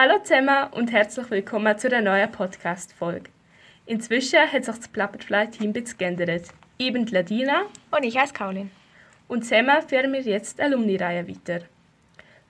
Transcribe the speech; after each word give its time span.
Hallo 0.00 0.20
zusammen 0.22 0.72
und 0.74 0.92
herzlich 0.92 1.28
willkommen 1.28 1.76
zu 1.76 1.88
der 1.88 2.02
neuen 2.02 2.30
Podcast-Folge. 2.30 3.30
Inzwischen 3.84 4.38
hat 4.38 4.64
sich 4.64 4.76
das 4.76 4.86
Plappertfly-Team 4.86 5.72
geändert. 5.72 6.50
Ich 6.76 6.92
bin 6.92 7.04
Ladina. 7.06 7.62
Und 7.90 8.04
ich 8.04 8.16
heiße 8.16 8.32
Kaulin. 8.32 8.70
Und 9.26 9.42
zusammen 9.42 9.82
führen 9.82 10.12
wir 10.12 10.20
jetzt 10.20 10.56
die 10.56 10.62
Alumni-Reihe 10.62 11.26
weiter. 11.26 11.64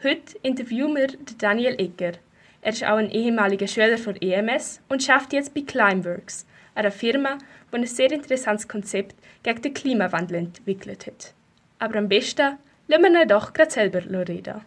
Heute 0.04 0.37
interviewen 0.42 0.95
wir 0.95 1.06
Daniel 1.38 1.80
Egger. 1.80 2.19
Er 2.61 2.72
ist 2.72 2.84
auch 2.84 2.98
ein 2.98 3.11
ehemaliger 3.11 3.66
Schüler 3.66 3.96
von 3.96 4.16
EMS 4.20 4.82
und 4.90 5.08
arbeitet 5.08 5.32
jetzt 5.32 5.54
bei 5.54 5.62
Climeworks, 5.62 6.46
einer 6.74 6.90
Firma, 6.90 7.38
die 7.72 7.76
ein 7.76 7.86
sehr 7.86 8.12
interessantes 8.12 8.68
Konzept 8.68 9.14
gegen 9.42 9.62
den 9.62 9.72
Klimawandel 9.72 10.36
entwickelt 10.36 11.06
hat. 11.06 11.32
Aber 11.78 11.96
am 11.96 12.10
besten 12.10 12.58
lassen 12.88 13.02
wir 13.04 13.22
ihn 13.22 13.28
doch 13.28 13.54
gerade 13.54 13.70
selber 13.70 14.02
reden. 14.28 14.60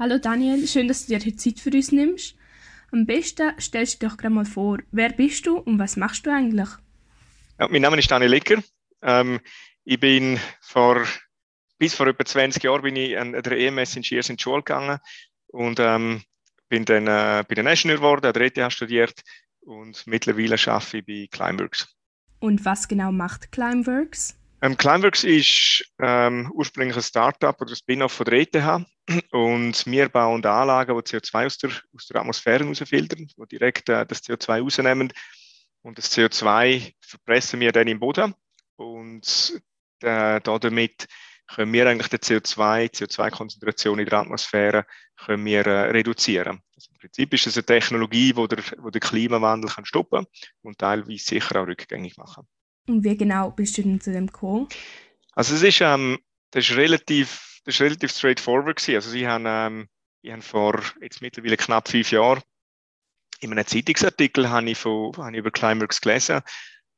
Hallo 0.00 0.16
Daniel, 0.16 0.64
schön, 0.68 0.86
dass 0.86 1.06
du 1.06 1.08
dir 1.08 1.18
heute 1.18 1.34
Zeit 1.34 1.58
für 1.58 1.70
uns 1.70 1.90
nimmst. 1.90 2.36
Am 2.92 3.04
besten 3.04 3.50
stellst 3.60 3.94
du 3.94 4.06
dich 4.06 4.10
doch 4.10 4.16
gerade 4.16 4.32
mal 4.32 4.44
vor, 4.44 4.78
wer 4.92 5.08
bist 5.08 5.44
du 5.44 5.58
und 5.58 5.80
was 5.80 5.96
machst 5.96 6.24
du 6.24 6.30
eigentlich? 6.30 6.68
Ja, 7.58 7.66
mein 7.66 7.82
Name 7.82 7.98
ist 7.98 8.08
Daniel 8.08 8.30
Lecker. 8.30 8.62
Ähm, 9.02 9.40
ich 9.82 9.98
bin 9.98 10.38
vor, 10.60 11.04
bis 11.80 11.96
vor 11.96 12.06
etwa 12.06 12.24
20 12.24 12.62
Jahren 12.62 12.82
bin 12.82 12.94
ich 12.94 13.18
an 13.18 13.32
der 13.32 13.58
EMS 13.58 13.96
in 13.96 14.04
Schiers 14.04 14.28
in 14.28 14.36
die 14.36 14.42
Schule 14.44 14.62
gegangen 14.62 15.00
und 15.48 15.80
ähm, 15.80 16.22
bin 16.68 16.84
dann 16.84 17.08
äh, 17.08 17.44
der 17.44 17.64
National 17.64 17.96
geworden, 17.96 18.26
an 18.26 18.34
der 18.34 18.42
ETH 18.42 18.72
studiert 18.72 19.20
und 19.62 20.06
mittlerweile 20.06 20.54
arbeite 20.64 20.98
ich 20.98 21.06
bei 21.06 21.26
Climeworks. 21.28 21.88
Und 22.38 22.64
was 22.64 22.86
genau 22.86 23.10
macht 23.10 23.50
Climeworks? 23.50 24.38
Ähm, 24.60 24.76
Climeworks 24.76 25.22
ist 25.22 25.84
ähm, 26.00 26.50
ursprünglich 26.52 26.96
ein 26.96 27.02
Startup 27.02 27.60
oder 27.60 27.70
ein 27.70 27.76
Spin-off 27.76 28.12
von 28.12 28.26
der 28.26 28.40
ETH 28.40 28.54
und 29.32 29.86
wir 29.86 30.08
bauen 30.08 30.44
Anlagen, 30.44 30.96
die 30.96 31.02
CO2 31.02 31.46
aus 31.46 31.58
der, 31.58 31.70
aus 31.94 32.06
der 32.06 32.20
Atmosphäre 32.20 32.64
rausfiltern, 32.64 33.28
die 33.28 33.46
direkt 33.46 33.88
äh, 33.88 34.04
das 34.04 34.24
CO2 34.24 34.60
rausnehmen 34.60 35.12
und 35.82 35.96
das 35.96 36.10
CO2 36.10 36.92
verpressen 37.00 37.60
wir 37.60 37.70
dann 37.70 37.86
im 37.86 38.00
Boden 38.00 38.34
und 38.74 39.62
äh, 40.00 40.40
damit 40.40 41.06
können 41.46 41.72
wir 41.72 41.88
eigentlich 41.88 42.08
die 42.08 42.16
CO2, 42.16 42.90
CO2-Konzentration 42.90 44.00
in 44.00 44.06
der 44.06 44.18
Atmosphäre 44.18 44.86
können 45.16 45.44
wir, 45.44 45.66
äh, 45.66 45.90
reduzieren. 45.90 46.60
Also 46.74 46.90
Im 46.90 46.98
Prinzip 46.98 47.32
ist 47.32 47.46
es 47.46 47.56
eine 47.56 47.64
Technologie, 47.64 48.32
die 48.32 48.48
der, 48.48 48.64
wo 48.78 48.90
der 48.90 49.00
Klimawandel 49.00 49.70
kann 49.70 49.84
stoppen 49.84 50.26
und 50.62 50.78
teilweise 50.78 51.24
sicher 51.24 51.62
auch 51.62 51.66
rückgängig 51.68 52.16
machen. 52.16 52.46
Und 52.88 53.04
wie 53.04 53.16
genau 53.16 53.50
bist 53.50 53.76
du 53.78 53.82
denn 53.82 54.00
zu 54.00 54.12
dem 54.12 54.26
gekommen? 54.26 54.68
Also 55.32 55.54
es 55.54 55.62
ist, 55.62 55.80
ähm, 55.80 56.18
das 56.50 56.68
ist 56.68 56.76
relativ, 56.76 57.60
das 57.64 57.76
ist 57.76 57.80
relativ 57.80 58.10
straightforward 58.12 58.76
gewesen. 58.76 58.96
Also 58.96 59.10
sie 59.10 59.26
haben, 59.26 59.44
ähm, 59.46 59.88
ich 60.22 60.32
habe 60.32 60.42
vor 60.42 60.82
jetzt 61.00 61.22
mittlerweile 61.22 61.56
knapp 61.56 61.88
fünf 61.88 62.10
Jahren 62.10 62.42
in 63.40 63.52
einem 63.52 63.66
Zeitungsartikel 63.66 64.48
habe 64.50 64.70
ich, 64.70 64.78
von, 64.78 65.16
habe 65.16 65.32
ich 65.32 65.38
über 65.38 65.50
Climeworks 65.50 66.00
gelesen 66.00 66.40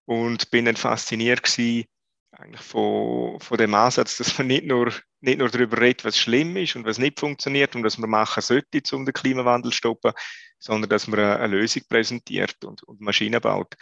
und 0.06 0.50
bin 0.50 0.64
dann 0.64 0.76
fasziniert 0.76 1.42
gewesen, 1.42 1.84
eigentlich 2.32 2.62
von, 2.62 3.38
von 3.40 3.58
dem 3.58 3.74
Ansatz, 3.74 4.16
dass 4.16 4.38
man 4.38 4.46
nicht 4.46 4.64
nur, 4.64 4.92
nicht 5.20 5.38
nur 5.38 5.50
darüber 5.50 5.80
redet, 5.80 6.04
was 6.04 6.18
schlimm 6.18 6.56
ist 6.56 6.76
und 6.76 6.86
was 6.86 6.98
nicht 6.98 7.20
funktioniert 7.20 7.74
und 7.74 7.84
was 7.84 7.98
man 7.98 8.10
machen 8.10 8.42
sollte, 8.42 8.80
um 8.96 9.04
den 9.04 9.12
Klimawandel 9.12 9.70
zu 9.72 9.76
stoppen, 9.76 10.12
sondern 10.58 10.88
dass 10.88 11.06
man 11.06 11.20
eine, 11.20 11.46
Lösung 11.48 11.82
präsentiert 11.88 12.64
und, 12.64 12.82
und 12.84 13.00
Maschinen 13.00 13.40
baut. 13.40 13.74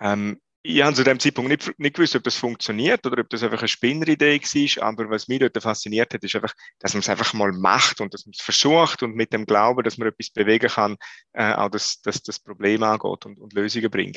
Ähm, 0.00 0.40
ich 0.66 0.82
habe 0.82 0.94
zu 0.94 1.04
dem 1.04 1.20
Zeitpunkt 1.20 1.50
nicht, 1.50 1.78
nicht 1.78 1.94
gewusst, 1.94 2.16
ob 2.16 2.22
das 2.22 2.36
funktioniert 2.36 3.04
oder 3.04 3.20
ob 3.20 3.28
das 3.28 3.42
einfach 3.42 3.58
eine 3.58 3.68
Spinneridee 3.68 4.40
war. 4.40 4.88
Aber 4.88 5.10
was 5.10 5.28
mich 5.28 5.40
dort 5.40 5.62
fasziniert 5.62 6.14
hat, 6.14 6.24
ist 6.24 6.34
einfach, 6.34 6.54
dass 6.78 6.94
man 6.94 7.00
es 7.00 7.08
einfach 7.10 7.34
mal 7.34 7.52
macht 7.52 8.00
und 8.00 8.14
dass 8.14 8.24
man 8.24 8.32
es 8.34 8.42
versucht 8.42 9.02
und 9.02 9.14
mit 9.14 9.34
dem 9.34 9.44
Glauben, 9.44 9.82
dass 9.84 9.98
man 9.98 10.08
etwas 10.08 10.30
bewegen 10.30 10.70
kann, 10.70 10.96
äh, 11.34 11.52
auch 11.52 11.68
das, 11.68 12.00
das, 12.00 12.22
das 12.22 12.40
Problem 12.40 12.82
angeht 12.82 13.26
und, 13.26 13.38
und 13.38 13.52
Lösungen 13.52 13.90
bringt. 13.90 14.16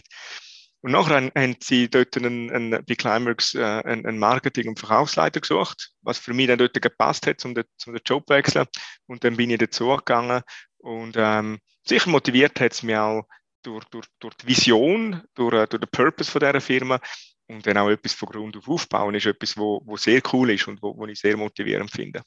Und 0.80 0.92
nachher 0.92 1.32
haben 1.36 1.56
sie 1.62 1.90
dort 1.90 2.16
einen, 2.16 2.50
einen, 2.50 2.86
bei 2.86 2.96
Climeworks 2.96 3.54
äh, 3.56 3.82
einen, 3.84 4.06
einen 4.06 4.18
Marketing- 4.20 4.70
und 4.70 4.80
Verkaufsleiter 4.80 5.42
gesucht, 5.42 5.92
was 6.02 6.18
für 6.18 6.34
mich 6.34 6.48
dann 6.48 6.60
dort 6.60 6.82
gepasst 6.82 7.28
hat, 7.28 7.44
um 7.44 7.56
den, 7.56 7.66
um 7.88 7.94
den 7.94 8.02
Job 8.06 8.24
zu 8.26 8.34
wechseln. 8.34 8.68
Und 9.06 9.26
dann 9.26 9.36
bin 9.36 9.50
ich 9.50 9.58
dazu 9.58 9.88
gegangen 9.98 10.44
und 10.78 11.16
ähm, 11.18 11.60
sicher 11.86 12.10
motiviert 12.10 12.58
hat 12.62 12.72
es 12.72 12.84
mich 12.84 12.96
auch, 12.96 13.28
durch, 13.68 13.86
durch, 13.86 14.08
durch 14.20 14.34
die 14.36 14.48
Vision, 14.48 15.22
durch, 15.36 15.54
äh, 15.54 15.68
durch 15.68 15.82
den 15.82 15.90
Purpose 15.92 16.32
von 16.32 16.40
dieser 16.40 16.62
Firma 16.62 17.00
und 17.48 17.66
dann 17.68 17.78
auch 17.78 17.90
etwas 17.90 18.14
von 18.14 18.30
Grund 18.30 18.56
auf 18.58 18.68
aufbauen, 18.68 19.16
ist 19.16 19.26
etwas, 19.26 19.58
wo, 19.58 19.82
wo 19.86 19.98
sehr 19.98 20.22
cool 20.32 20.52
ist 20.52 20.68
und 20.68 20.82
wo, 20.82 20.98
wo 20.98 21.06
ich 21.06 21.20
sehr 21.20 21.38
motivierend 21.38 21.92
finde. 21.92 22.22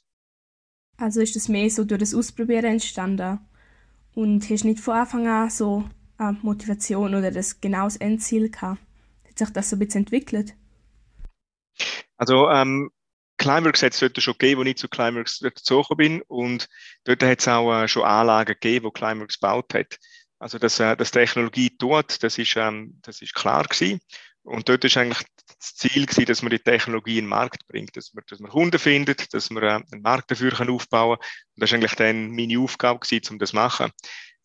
Also 0.97 1.21
ist 1.21 1.35
das 1.35 1.47
mehr 1.47 1.69
so 1.69 1.83
durch 1.83 1.99
das 1.99 2.13
Ausprobieren 2.13 2.65
entstanden 2.65 3.39
und 4.13 4.47
hast 4.49 4.65
nicht 4.65 4.79
von 4.79 4.95
Anfang 4.95 5.27
an 5.27 5.49
so 5.49 5.89
eine 6.17 6.37
Motivation 6.43 7.15
oder 7.15 7.31
das 7.31 7.59
genaues 7.59 7.97
Endziel 7.97 8.49
gehabt? 8.49 8.79
Hat 9.27 9.39
sich 9.39 9.49
das 9.49 9.69
so 9.69 9.75
ein 9.75 9.79
bisschen 9.79 10.01
entwickelt? 10.01 10.53
Also 12.17 12.49
ähm, 12.49 12.91
Climeworks 13.37 13.81
hat 13.81 13.93
es 13.93 13.99
dort 13.99 14.21
schon 14.21 14.35
gegeben, 14.37 14.61
wo 14.61 14.65
ich 14.65 14.77
zu 14.77 14.87
Climeworks 14.87 15.39
dazugekommen 15.39 15.97
bin 15.97 16.21
und 16.27 16.69
dort 17.05 17.23
hat 17.23 17.39
es 17.39 17.47
auch 17.47 17.73
äh, 17.73 17.87
schon 17.87 18.03
Anlagen 18.03 18.53
gegeben, 18.53 18.85
wo 18.85 18.91
Climeworks 18.91 19.39
gebaut 19.39 19.73
hat. 19.73 19.97
Also, 20.41 20.57
dass, 20.57 20.79
äh, 20.79 20.97
dass 20.97 21.11
Technologie 21.11 21.69
tut, 21.69 22.23
das 22.23 22.39
ist, 22.39 22.55
ähm, 22.55 22.97
das 23.03 23.21
ist 23.21 23.35
klar 23.35 23.63
gewesen. 23.63 23.99
Und 24.41 24.67
dort 24.67 24.83
ist 24.83 24.97
eigentlich 24.97 25.23
das 25.59 25.75
Ziel 25.75 26.07
gewesen, 26.07 26.25
dass 26.25 26.41
man 26.41 26.49
die 26.49 26.57
Technologie 26.57 27.19
in 27.19 27.25
den 27.25 27.29
Markt 27.29 27.67
bringt, 27.67 27.95
dass 27.95 28.11
man, 28.15 28.23
dass 28.27 28.39
man 28.39 28.49
Kunden 28.49 28.79
findet, 28.79 29.31
dass 29.35 29.51
man 29.51 29.61
äh, 29.61 29.79
einen 29.91 30.01
Markt 30.01 30.31
dafür 30.31 30.51
kann 30.51 30.71
aufbauen 30.71 31.19
kann. 31.19 31.27
Und 31.53 31.61
das 31.61 31.69
ist 31.69 31.75
eigentlich 31.75 31.93
dann 31.93 32.31
meine 32.31 32.57
Aufgabe 32.57 32.99
gewesen, 32.99 33.33
um 33.33 33.37
das 33.37 33.51
zu 33.51 33.55
machen. 33.55 33.91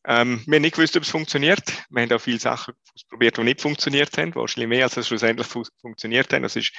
Ähm, 0.05 0.43
wir 0.47 0.57
haben 0.57 0.63
nicht 0.63 0.75
gewusst, 0.75 0.99
ob 0.99 1.03
es 1.03 1.09
funktioniert. 1.09 1.65
Wir 1.89 2.03
haben 2.03 2.13
auch 2.13 2.21
viele 2.21 2.41
Sachen 2.41 2.75
ausprobiert, 2.95 3.39
die 3.39 3.45
nicht 3.45 3.63
funktioniert 3.63 4.19
haben, 4.19 4.35
wahrscheinlich 4.35 4.69
mehr, 4.69 4.85
als 4.85 4.99
es 4.99 5.09
schlussendlich 5.09 5.47
fu 5.47 5.63
funktioniert 5.81 6.31
haben. 6.31 6.43
Das 6.43 6.57
ist, 6.57 6.73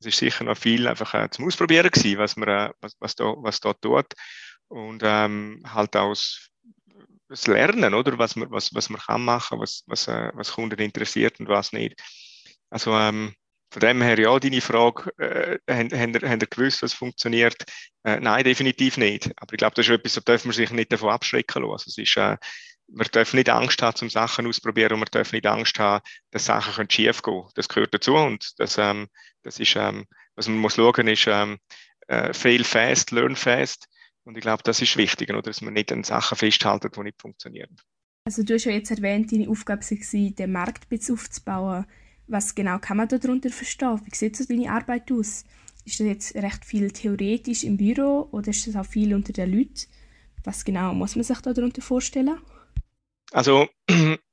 das 0.00 0.08
ist 0.08 0.18
sicher 0.18 0.42
noch 0.42 0.58
viel 0.58 0.88
einfach 0.88 1.14
äh, 1.14 1.30
zum 1.30 1.46
Ausprobieren 1.46 1.90
gewesen, 1.92 2.18
was 2.18 2.36
man, 2.36 2.48
äh, 2.48 2.70
was, 2.80 2.96
was 2.98 3.14
da, 3.14 3.34
was 3.36 3.60
da 3.60 3.72
tut. 3.72 4.14
Und 4.66 5.02
ähm, 5.04 5.62
halt 5.64 5.94
aus 5.94 6.50
das 7.28 7.46
Lernen, 7.46 7.94
oder? 7.94 8.18
Was 8.18 8.36
man, 8.36 8.50
was, 8.50 8.74
was 8.74 8.90
man 8.90 9.00
kann 9.00 9.24
machen, 9.24 9.58
was, 9.60 9.82
was, 9.86 10.08
äh, 10.08 10.30
was 10.34 10.52
Kunden 10.52 10.80
interessiert 10.80 11.40
und 11.40 11.48
was 11.48 11.72
nicht. 11.72 12.00
Also 12.70 12.92
ähm, 12.96 13.34
von 13.70 13.80
dem 13.80 14.02
her, 14.02 14.18
ja, 14.18 14.38
deine 14.38 14.60
Frage, 14.60 15.10
äh, 15.18 15.58
haben 15.68 16.40
ihr 16.40 16.46
gewusst, 16.46 16.82
was 16.82 16.92
funktioniert? 16.92 17.56
Äh, 18.04 18.20
nein, 18.20 18.44
definitiv 18.44 18.96
nicht. 18.98 19.32
Aber 19.36 19.52
ich 19.52 19.58
glaube, 19.58 19.74
das 19.74 19.86
ist 19.86 19.92
etwas, 19.92 20.14
da 20.14 20.20
darf 20.20 20.44
man 20.44 20.52
sich 20.54 20.70
nicht 20.70 20.92
davon 20.92 21.10
abschrecken 21.10 21.62
lassen. 21.62 21.72
Also 21.72 21.88
es 21.88 21.98
ist, 21.98 22.16
äh, 22.16 22.36
man 22.88 23.08
darf 23.10 23.34
nicht 23.34 23.48
Angst 23.48 23.82
haben, 23.82 23.96
zum 23.96 24.10
Sachen 24.10 24.46
auszuprobieren 24.46 24.92
und 24.92 25.00
man 25.00 25.08
darf 25.10 25.32
nicht 25.32 25.46
Angst 25.46 25.78
haben, 25.78 26.04
dass 26.30 26.44
Sachen 26.44 26.88
schief 26.88 27.22
gehen 27.22 27.34
können. 27.34 27.50
Das 27.54 27.68
gehört 27.68 27.92
dazu 27.94 28.14
und 28.14 28.52
das, 28.58 28.78
ähm, 28.78 29.08
das 29.42 29.58
ist, 29.58 29.74
ähm, 29.76 30.04
was 30.36 30.46
man 30.46 30.58
muss 30.58 30.76
schauen, 30.76 31.08
ist 31.08 31.26
ähm, 31.26 31.58
äh, 32.06 32.32
fail 32.32 32.64
fast, 32.64 33.10
learn 33.10 33.36
fast. 33.36 33.88
Und 34.24 34.36
ich 34.36 34.42
glaube, 34.42 34.62
das 34.64 34.80
ist 34.80 34.96
wichtig, 34.96 35.30
oder? 35.30 35.42
dass 35.42 35.60
man 35.60 35.74
nicht 35.74 35.92
an 35.92 36.02
Sachen 36.02 36.36
festhalten, 36.36 36.90
die 36.94 37.00
nicht 37.02 37.20
funktionieren. 37.20 37.76
Also 38.24 38.42
du 38.42 38.54
hast 38.54 38.64
ja 38.64 38.72
jetzt 38.72 38.90
erwähnt, 38.90 39.30
deine 39.32 39.50
Aufgabe 39.50 39.82
war, 39.82 40.30
den 40.30 40.52
Markt 40.52 41.10
aufzubauen. 41.10 41.84
Was 42.26 42.54
genau 42.54 42.78
kann 42.78 42.96
man 42.96 43.08
darunter 43.08 43.50
verstehen? 43.50 44.00
Wie 44.04 44.14
sieht 44.14 44.36
so 44.36 44.44
deine 44.44 44.70
Arbeit 44.70 45.12
aus? 45.12 45.44
Ist 45.84 46.00
das 46.00 46.06
jetzt 46.06 46.34
recht 46.34 46.64
viel 46.64 46.90
theoretisch 46.90 47.64
im 47.64 47.76
Büro 47.76 48.28
oder 48.32 48.48
ist 48.48 48.66
das 48.66 48.76
auch 48.76 48.86
viel 48.86 49.14
unter 49.14 49.34
den 49.34 49.52
Leuten? 49.52 49.86
Was 50.42 50.64
genau 50.64 50.94
muss 50.94 51.16
man 51.16 51.24
sich 51.24 51.40
darunter 51.42 51.82
vorstellen? 51.82 52.38
Also 53.32 53.68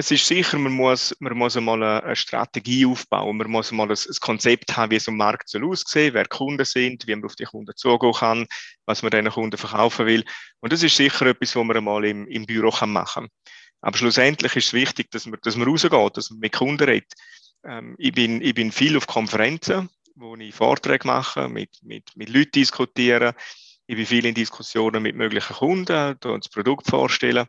es 0.00 0.10
ist 0.10 0.26
sicher, 0.26 0.58
man 0.58 0.72
muss, 0.72 1.14
man 1.20 1.36
muss 1.36 1.58
einmal 1.58 1.82
eine 1.82 2.16
Strategie 2.16 2.86
aufbauen. 2.86 3.36
Man 3.36 3.50
muss 3.50 3.70
mal 3.70 3.90
ein, 3.90 3.98
Konzept 4.20 4.74
haben, 4.74 4.90
wie 4.90 4.98
so 4.98 5.10
ein 5.10 5.18
Markt 5.18 5.50
soll 5.50 5.64
aussehen, 5.64 6.14
wer 6.14 6.24
Kunden 6.26 6.64
sind, 6.64 7.06
wie 7.06 7.14
man 7.14 7.26
auf 7.26 7.36
die 7.36 7.44
Kunden 7.44 7.76
zugehen 7.76 8.14
kann, 8.14 8.46
was 8.86 9.02
man 9.02 9.10
diesen 9.10 9.28
Kunden 9.28 9.58
verkaufen 9.58 10.06
will. 10.06 10.24
Und 10.60 10.72
das 10.72 10.82
ist 10.82 10.96
sicher 10.96 11.26
etwas, 11.26 11.54
was 11.54 11.64
man 11.64 11.76
einmal 11.76 12.04
im, 12.06 12.26
im 12.28 12.46
Büro 12.46 12.70
kann 12.70 12.90
machen 12.90 13.28
Aber 13.82 13.98
schlussendlich 13.98 14.56
ist 14.56 14.68
es 14.68 14.72
wichtig, 14.72 15.10
dass 15.10 15.26
man, 15.26 15.38
dass 15.42 15.56
man 15.56 15.68
rausgeht, 15.68 16.16
dass 16.16 16.30
man 16.30 16.40
mit 16.40 16.52
Kunden 16.52 16.84
redet. 16.84 17.12
Ähm, 17.64 17.94
ich, 17.98 18.12
bin, 18.12 18.40
ich 18.40 18.54
bin 18.54 18.72
viel 18.72 18.96
auf 18.96 19.06
Konferenzen, 19.06 19.90
wo 20.14 20.34
ich 20.34 20.54
Vorträge 20.54 21.06
mache, 21.06 21.46
mit, 21.48 21.76
mit, 21.82 22.08
mit 22.16 22.30
Leuten 22.30 22.52
diskutiere. 22.52 23.34
Ich 23.86 23.96
bin 23.96 24.06
viel 24.06 24.24
in 24.24 24.34
Diskussionen 24.34 25.02
mit 25.02 25.14
möglichen 25.14 25.56
Kunden, 25.56 26.16
das 26.18 26.48
Produkt 26.48 26.86
vorstellen. 26.86 27.46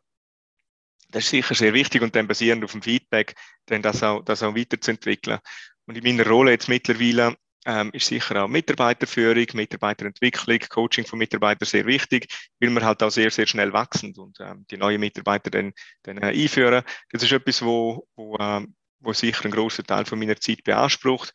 Das 1.12 1.26
ist 1.26 1.30
sicher 1.32 1.56
sehr 1.56 1.74
wichtig 1.74 2.02
und 2.02 2.16
dann 2.16 2.28
basierend 2.28 2.64
auf 2.64 2.72
dem 2.72 2.82
Feedback, 2.82 3.36
dann 3.66 3.82
das 3.82 4.02
auch, 4.04 4.24
das 4.24 4.44
auch 4.44 4.56
weiterzuentwickeln. 4.56 5.40
Und 5.86 5.98
in 5.98 6.04
meiner 6.04 6.30
Rolle 6.30 6.52
jetzt 6.52 6.70
mittlerweile 6.70 7.36
ähm, 7.66 7.92
ist 7.94 8.08
sicher 8.08 8.44
auch 8.44 8.48
Mitarbeiterführung, 8.48 9.46
Mitarbeiterentwicklung, 9.54 10.60
Coaching 10.70 11.06
von 11.06 11.20
Mitarbeitern 11.20 11.68
sehr 11.68 11.86
wichtig, 11.86 12.28
weil 12.60 12.70
wir 12.72 12.84
halt 12.84 13.04
auch 13.04 13.12
sehr, 13.12 13.30
sehr 13.30 13.46
schnell 13.46 13.72
wachsen 13.74 14.16
und 14.18 14.40
ähm, 14.40 14.66
die 14.72 14.78
neuen 14.78 15.00
Mitarbeiter 15.00 15.52
dann, 15.52 15.74
dann 16.04 16.18
äh, 16.18 16.28
einführen. 16.28 16.84
Das 17.12 17.24
ist 17.24 17.32
etwas, 17.32 17.62
wo, 17.62 18.08
wo, 18.16 18.38
ähm, 18.40 18.76
wo 19.00 19.14
sicher 19.14 19.46
einen 19.46 19.54
großen 19.54 19.86
Teil 19.86 20.06
von 20.06 20.18
meiner 20.18 20.38
Zeit 20.38 20.64
beansprucht. 20.64 21.34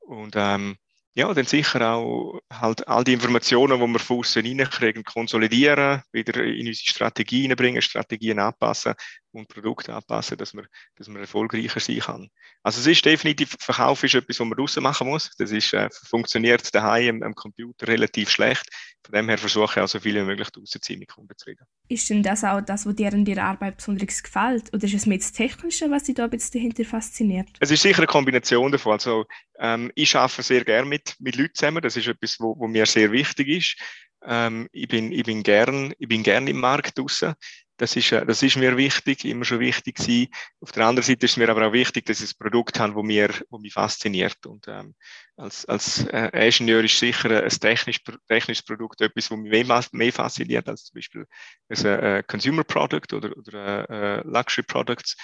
Und 0.00 0.34
ähm, 0.36 0.76
ja, 1.14 1.32
dann 1.34 1.44
sicher 1.44 1.94
auch 1.94 2.40
halt 2.50 2.88
all 2.88 3.04
die 3.04 3.12
Informationen, 3.12 3.78
die 3.78 3.86
wir 3.86 3.98
von 3.98 4.18
außen 4.20 4.44
reinkriegen, 4.44 5.04
konsolidieren, 5.04 6.02
wieder 6.12 6.42
in 6.42 6.66
unsere 6.66 6.86
Strategien 6.86 7.54
bringen, 7.54 7.82
Strategien 7.82 8.38
anpassen 8.38 8.94
und 9.32 9.48
Produkte 9.48 9.94
anpassen, 9.94 10.36
dass 10.36 10.54
man, 10.54 10.66
dass 10.96 11.08
man 11.08 11.22
erfolgreicher 11.22 11.80
sein 11.80 12.00
kann. 12.00 12.28
Also 12.62 12.80
es 12.80 12.86
ist 12.86 13.04
definitiv, 13.04 13.56
Verkauf 13.58 14.02
ist 14.04 14.14
etwas, 14.14 14.38
was 14.40 14.46
man 14.46 14.56
draussen 14.56 14.82
machen 14.82 15.08
muss. 15.08 15.30
Das 15.38 15.50
ist, 15.50 15.72
äh, 15.72 15.88
funktioniert 16.08 16.74
daheim 16.74 17.16
am, 17.16 17.22
am 17.22 17.34
Computer 17.34 17.88
relativ 17.88 18.30
schlecht. 18.30 18.68
Von 19.04 19.14
dem 19.14 19.28
her 19.28 19.38
versuche 19.38 19.72
ich 19.72 19.82
auch 19.82 19.88
so 19.88 19.98
viel 19.98 20.14
wie 20.14 20.22
möglich 20.22 20.48
rauszuziehen, 20.56 21.00
mit 21.00 21.08
Kunden 21.08 21.36
zu 21.36 21.46
reden. 21.46 21.66
Ist 21.88 22.08
denn 22.08 22.22
das 22.22 22.44
auch 22.44 22.60
das, 22.60 22.86
was 22.86 22.94
dir 22.94 23.12
an 23.12 23.24
deiner 23.24 23.44
Arbeit 23.44 23.78
besonders 23.78 24.22
gefällt? 24.22 24.72
Oder 24.72 24.84
ist 24.84 24.94
es 24.94 25.06
mehr 25.06 25.18
das 25.18 25.32
Technische, 25.32 25.90
was 25.90 26.04
dich 26.04 26.14
da 26.14 26.28
bisschen 26.28 26.60
dahinter 26.60 26.84
fasziniert? 26.84 27.48
Es 27.58 27.70
ist 27.70 27.82
sicher 27.82 27.98
eine 27.98 28.06
Kombination 28.06 28.70
davon. 28.70 28.92
Also, 28.92 29.24
ähm, 29.58 29.90
ich 29.94 30.14
arbeite 30.14 30.42
sehr 30.42 30.64
gerne 30.64 30.88
mit, 30.88 31.16
mit 31.18 31.36
Leuten 31.36 31.54
zusammen. 31.54 31.82
Das 31.82 31.96
ist 31.96 32.06
etwas, 32.06 32.38
wo, 32.38 32.56
wo 32.58 32.68
mir 32.68 32.86
sehr 32.86 33.10
wichtig 33.10 33.48
ist. 33.48 33.76
Ähm, 34.24 34.68
ich, 34.72 34.86
bin, 34.86 35.10
ich, 35.10 35.24
bin 35.24 35.42
gern, 35.42 35.92
ich 35.98 36.08
bin 36.08 36.22
gern 36.22 36.46
im 36.46 36.60
Markt 36.60 36.98
draussen. 36.98 37.34
Das 37.82 37.96
ist, 37.96 38.12
äh, 38.12 38.24
das 38.24 38.44
ist 38.44 38.56
mir 38.56 38.76
wichtig, 38.76 39.24
immer 39.24 39.44
schon 39.44 39.58
wichtig 39.58 39.96
gewesen. 39.96 40.28
Auf 40.60 40.70
der 40.70 40.86
anderen 40.86 41.04
Seite 41.04 41.26
ist 41.26 41.32
es 41.32 41.36
mir 41.36 41.48
aber 41.48 41.66
auch 41.66 41.72
wichtig, 41.72 42.06
dass 42.06 42.20
ich 42.20 42.30
ein 42.30 42.38
Produkt 42.38 42.78
habe, 42.78 42.94
das 42.94 43.02
mir, 43.02 43.30
wo 43.50 43.58
mich 43.58 43.72
fasziniert. 43.72 44.46
Und 44.46 44.68
ähm, 44.68 44.94
als, 45.36 45.64
als 45.66 46.06
äh, 46.06 46.28
Ingenieur 46.46 46.84
ist 46.84 46.96
sicher 46.96 47.42
ein 47.42 47.50
technisch, 47.50 47.98
technisches 48.28 48.64
Produkt 48.64 49.00
etwas, 49.00 49.28
das 49.28 49.36
mich 49.36 49.66
mehr, 49.66 49.84
mehr 49.90 50.12
fasziniert 50.12 50.68
als 50.68 50.84
zum 50.84 50.94
Beispiel 50.94 51.26
ein 51.70 51.84
äh, 51.84 52.22
Consumer 52.24 52.62
Product 52.62 53.12
oder, 53.14 53.36
oder 53.36 53.90
äh, 53.90 54.22
Luxury 54.28 54.62
Products. 54.62 55.16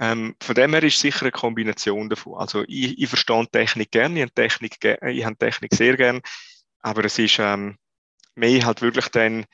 Ähm, 0.00 0.34
von 0.40 0.54
dem 0.54 0.72
her 0.72 0.82
ist 0.82 0.98
sicher 0.98 1.24
eine 1.24 1.30
Kombination 1.30 2.08
davon. 2.08 2.38
Also 2.38 2.64
ich, 2.68 2.98
ich 2.98 3.08
verstehe 3.10 3.46
Technik 3.52 3.90
gerne, 3.90 4.14
ich 4.14 4.22
habe 4.22 4.32
Technik, 4.32 4.78
ich 4.82 5.24
habe 5.26 5.36
Technik 5.36 5.74
sehr 5.74 5.98
gerne, 5.98 6.22
aber 6.80 7.04
es 7.04 7.18
ist 7.18 7.38
ähm, 7.38 7.76
mehr 8.34 8.64
halt 8.64 8.80
wirklich 8.80 9.08
dann 9.08 9.44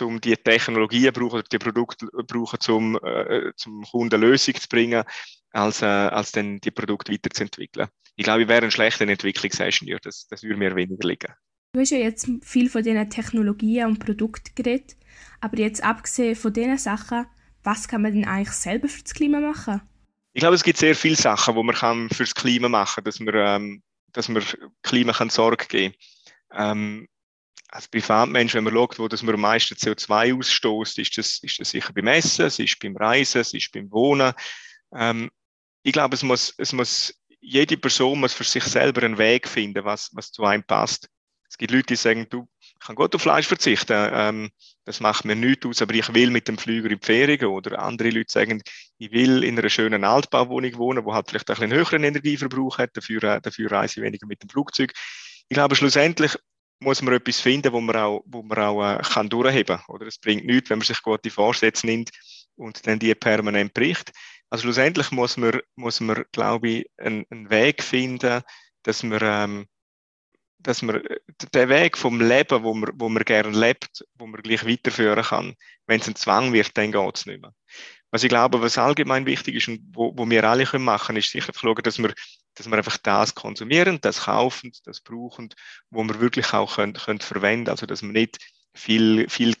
um 0.00 0.20
die 0.20 0.36
Technologien 0.36 1.12
brauchen 1.12 1.38
oder 1.38 1.42
die 1.42 1.58
Produkte 1.58 2.06
brauchen, 2.26 2.58
um 2.68 2.98
äh, 3.02 3.52
zum 3.56 3.82
Kunden 3.82 4.14
eine 4.14 4.26
Lösung 4.26 4.54
zu 4.54 4.68
bringen, 4.68 5.04
als, 5.52 5.82
äh, 5.82 5.86
als 5.86 6.32
dann 6.32 6.58
die 6.60 6.70
Produkte 6.70 7.12
weiterzuentwickeln. 7.12 7.88
Ich 8.16 8.24
glaube, 8.24 8.42
ich 8.42 8.48
wäre 8.48 8.64
ein 8.64 8.70
schlechter 8.70 9.06
Entwicklungsingenieur, 9.06 9.98
das, 10.02 10.26
das 10.28 10.42
würde 10.42 10.58
mir 10.58 10.74
weniger 10.74 11.06
liegen. 11.06 11.32
Du 11.72 11.80
hast 11.80 11.90
ja 11.90 11.98
jetzt 11.98 12.28
viel 12.42 12.68
von 12.68 12.82
diesen 12.82 13.08
Technologien 13.08 13.86
und 13.86 13.98
Produkten 13.98 14.54
geredet, 14.54 14.96
aber 15.40 15.58
jetzt 15.58 15.82
abgesehen 15.82 16.36
von 16.36 16.52
diesen 16.52 16.76
Sachen, 16.76 17.26
was 17.62 17.88
kann 17.88 18.02
man 18.02 18.12
denn 18.12 18.26
eigentlich 18.26 18.52
selber 18.52 18.88
für 18.88 19.02
das 19.02 19.14
Klima 19.14 19.40
machen? 19.40 19.80
Ich 20.34 20.40
glaube, 20.40 20.54
es 20.54 20.64
gibt 20.64 20.78
sehr 20.78 20.94
viele 20.94 21.16
Sachen, 21.16 21.54
die 21.54 21.62
man 21.62 21.74
kann 21.74 22.08
für 22.10 22.24
das 22.24 22.34
Klima 22.34 22.68
machen 22.68 22.96
kann, 22.96 23.04
dass 23.04 23.20
man, 23.20 23.34
ähm, 23.34 23.82
dass 24.12 24.28
man 24.28 24.42
Klima 24.82 25.12
kann 25.12 25.30
Sorge 25.30 25.66
geben 25.66 25.94
kann. 26.50 26.78
Ähm, 26.78 27.08
als 27.72 27.88
Privatmensch, 27.88 28.54
wenn 28.54 28.64
man 28.64 28.74
schaut, 28.74 28.98
wo 28.98 29.08
das 29.08 29.22
man 29.22 29.34
am 29.34 29.40
meisten 29.40 29.74
CO2 29.74 30.38
ausstößt, 30.38 30.98
ist 30.98 31.16
das, 31.16 31.38
ist 31.42 31.58
das 31.58 31.70
sicher 31.70 31.92
beim 31.94 32.06
Essen, 32.06 32.44
es 32.44 32.58
ist 32.58 32.78
beim 32.78 32.96
Reisen, 32.96 33.40
es 33.40 33.54
ist 33.54 33.72
beim 33.72 33.90
Wohnen. 33.90 34.34
Ähm, 34.94 35.30
ich 35.82 35.94
glaube, 35.94 36.14
es 36.14 36.22
muss, 36.22 36.54
es 36.58 36.74
muss, 36.74 37.14
jede 37.40 37.78
Person 37.78 38.20
muss 38.20 38.34
für 38.34 38.44
sich 38.44 38.62
selber 38.64 39.02
einen 39.02 39.16
Weg 39.16 39.48
finden, 39.48 39.84
was, 39.86 40.10
was 40.12 40.30
zu 40.30 40.44
einem 40.44 40.62
passt. 40.62 41.08
Es 41.48 41.56
gibt 41.56 41.72
Leute, 41.72 41.86
die 41.86 41.96
sagen, 41.96 42.26
du, 42.28 42.46
ich 42.60 42.86
kann 42.86 42.94
gut 42.94 43.14
auf 43.14 43.22
Fleisch 43.22 43.46
verzichten, 43.46 44.10
ähm, 44.12 44.50
das 44.84 45.00
macht 45.00 45.24
mir 45.24 45.34
nichts 45.34 45.64
aus, 45.64 45.80
aber 45.80 45.94
ich 45.94 46.12
will 46.12 46.30
mit 46.30 46.48
dem 46.48 46.58
Flüger 46.58 46.90
in 46.90 46.98
die 46.98 47.06
Ferien 47.06 47.46
Oder 47.46 47.78
andere 47.78 48.10
Leute 48.10 48.30
sagen, 48.30 48.62
ich 48.98 49.12
will 49.12 49.44
in 49.44 49.58
einer 49.58 49.70
schönen 49.70 50.04
Altbauwohnung 50.04 50.76
wohnen, 50.76 51.04
wo 51.06 51.14
halt 51.14 51.30
vielleicht 51.30 51.48
ein 51.48 51.54
bisschen 51.54 51.72
höheren 51.72 52.04
Energieverbrauch 52.04 52.76
hat, 52.76 52.90
dafür, 52.94 53.22
äh, 53.22 53.40
dafür 53.40 53.72
reise 53.72 54.00
ich 54.00 54.04
weniger 54.04 54.26
mit 54.26 54.42
dem 54.42 54.50
Flugzeug. 54.50 54.92
Ich 55.48 55.54
glaube, 55.54 55.74
schlussendlich 55.74 56.36
muss 56.82 57.02
man 57.02 57.14
etwas 57.14 57.40
finden, 57.40 57.72
wo 57.72 57.80
man 57.80 57.96
auch, 57.96 58.22
wo 58.26 58.42
man 58.42 58.58
auch 58.58 58.82
äh, 58.82 59.00
kann 59.02 59.28
durchheben 59.28 59.78
kann. 59.78 60.06
Es 60.06 60.18
bringt 60.18 60.44
nichts, 60.44 60.70
wenn 60.70 60.78
man 60.78 60.86
sich 60.86 61.02
gute 61.02 61.30
Vorsätze 61.30 61.86
nimmt 61.86 62.10
und 62.56 62.86
dann 62.86 62.98
die 62.98 63.14
permanent 63.14 63.72
bricht. 63.74 64.12
Also 64.50 64.64
schlussendlich 64.64 65.10
muss 65.10 65.36
man, 65.36 65.60
muss 65.76 66.00
man 66.00 66.24
glaube 66.32 66.68
ich, 66.68 66.90
einen, 66.98 67.24
einen 67.30 67.50
Weg 67.50 67.82
finden, 67.82 68.42
dass 68.82 69.02
man, 69.02 69.18
ähm, 69.22 69.66
dass 70.58 70.82
man 70.82 70.96
äh, 70.96 71.18
den 71.54 71.68
Weg 71.68 71.96
vom 71.96 72.20
Leben, 72.20 72.62
wo 72.62 72.74
man, 72.74 72.90
wo 72.94 73.08
man 73.08 73.24
gerne 73.24 73.56
lebt, 73.56 74.04
wo 74.14 74.26
man 74.26 74.42
gleich 74.42 74.66
weiterführen 74.66 75.24
kann. 75.24 75.54
Wenn 75.86 76.00
es 76.00 76.08
ein 76.08 76.16
Zwang 76.16 76.52
wird, 76.52 76.76
dann 76.76 76.92
geht 76.92 77.16
es 77.16 77.26
nicht 77.26 77.40
mehr. 77.40 77.54
Was 78.10 78.24
ich 78.24 78.28
glaube, 78.28 78.60
was 78.60 78.76
allgemein 78.76 79.24
wichtig 79.24 79.54
ist 79.54 79.68
und 79.68 79.80
wo, 79.94 80.12
wo 80.16 80.28
wir 80.28 80.44
alle 80.44 80.66
können 80.66 80.84
machen, 80.84 81.16
ist 81.16 81.30
sicher 81.30 81.52
schauen, 81.54 81.82
dass 81.82 81.98
wir, 81.98 82.12
dass 82.54 82.68
wir 82.68 82.76
einfach 82.76 82.98
das 82.98 83.34
konsumieren, 83.34 83.98
das 84.00 84.22
kaufen, 84.22 84.72
das 84.84 85.00
brauchen, 85.00 85.50
wo 85.90 86.04
wir 86.04 86.20
wirklich 86.20 86.52
auch 86.52 86.76
können, 86.76 86.94
können 86.94 87.20
verwenden. 87.20 87.70
Also, 87.70 87.86
dass 87.86 88.02
wir 88.02 88.12
nicht 88.12 88.38
viel, 88.74 89.28
viel 89.28 89.54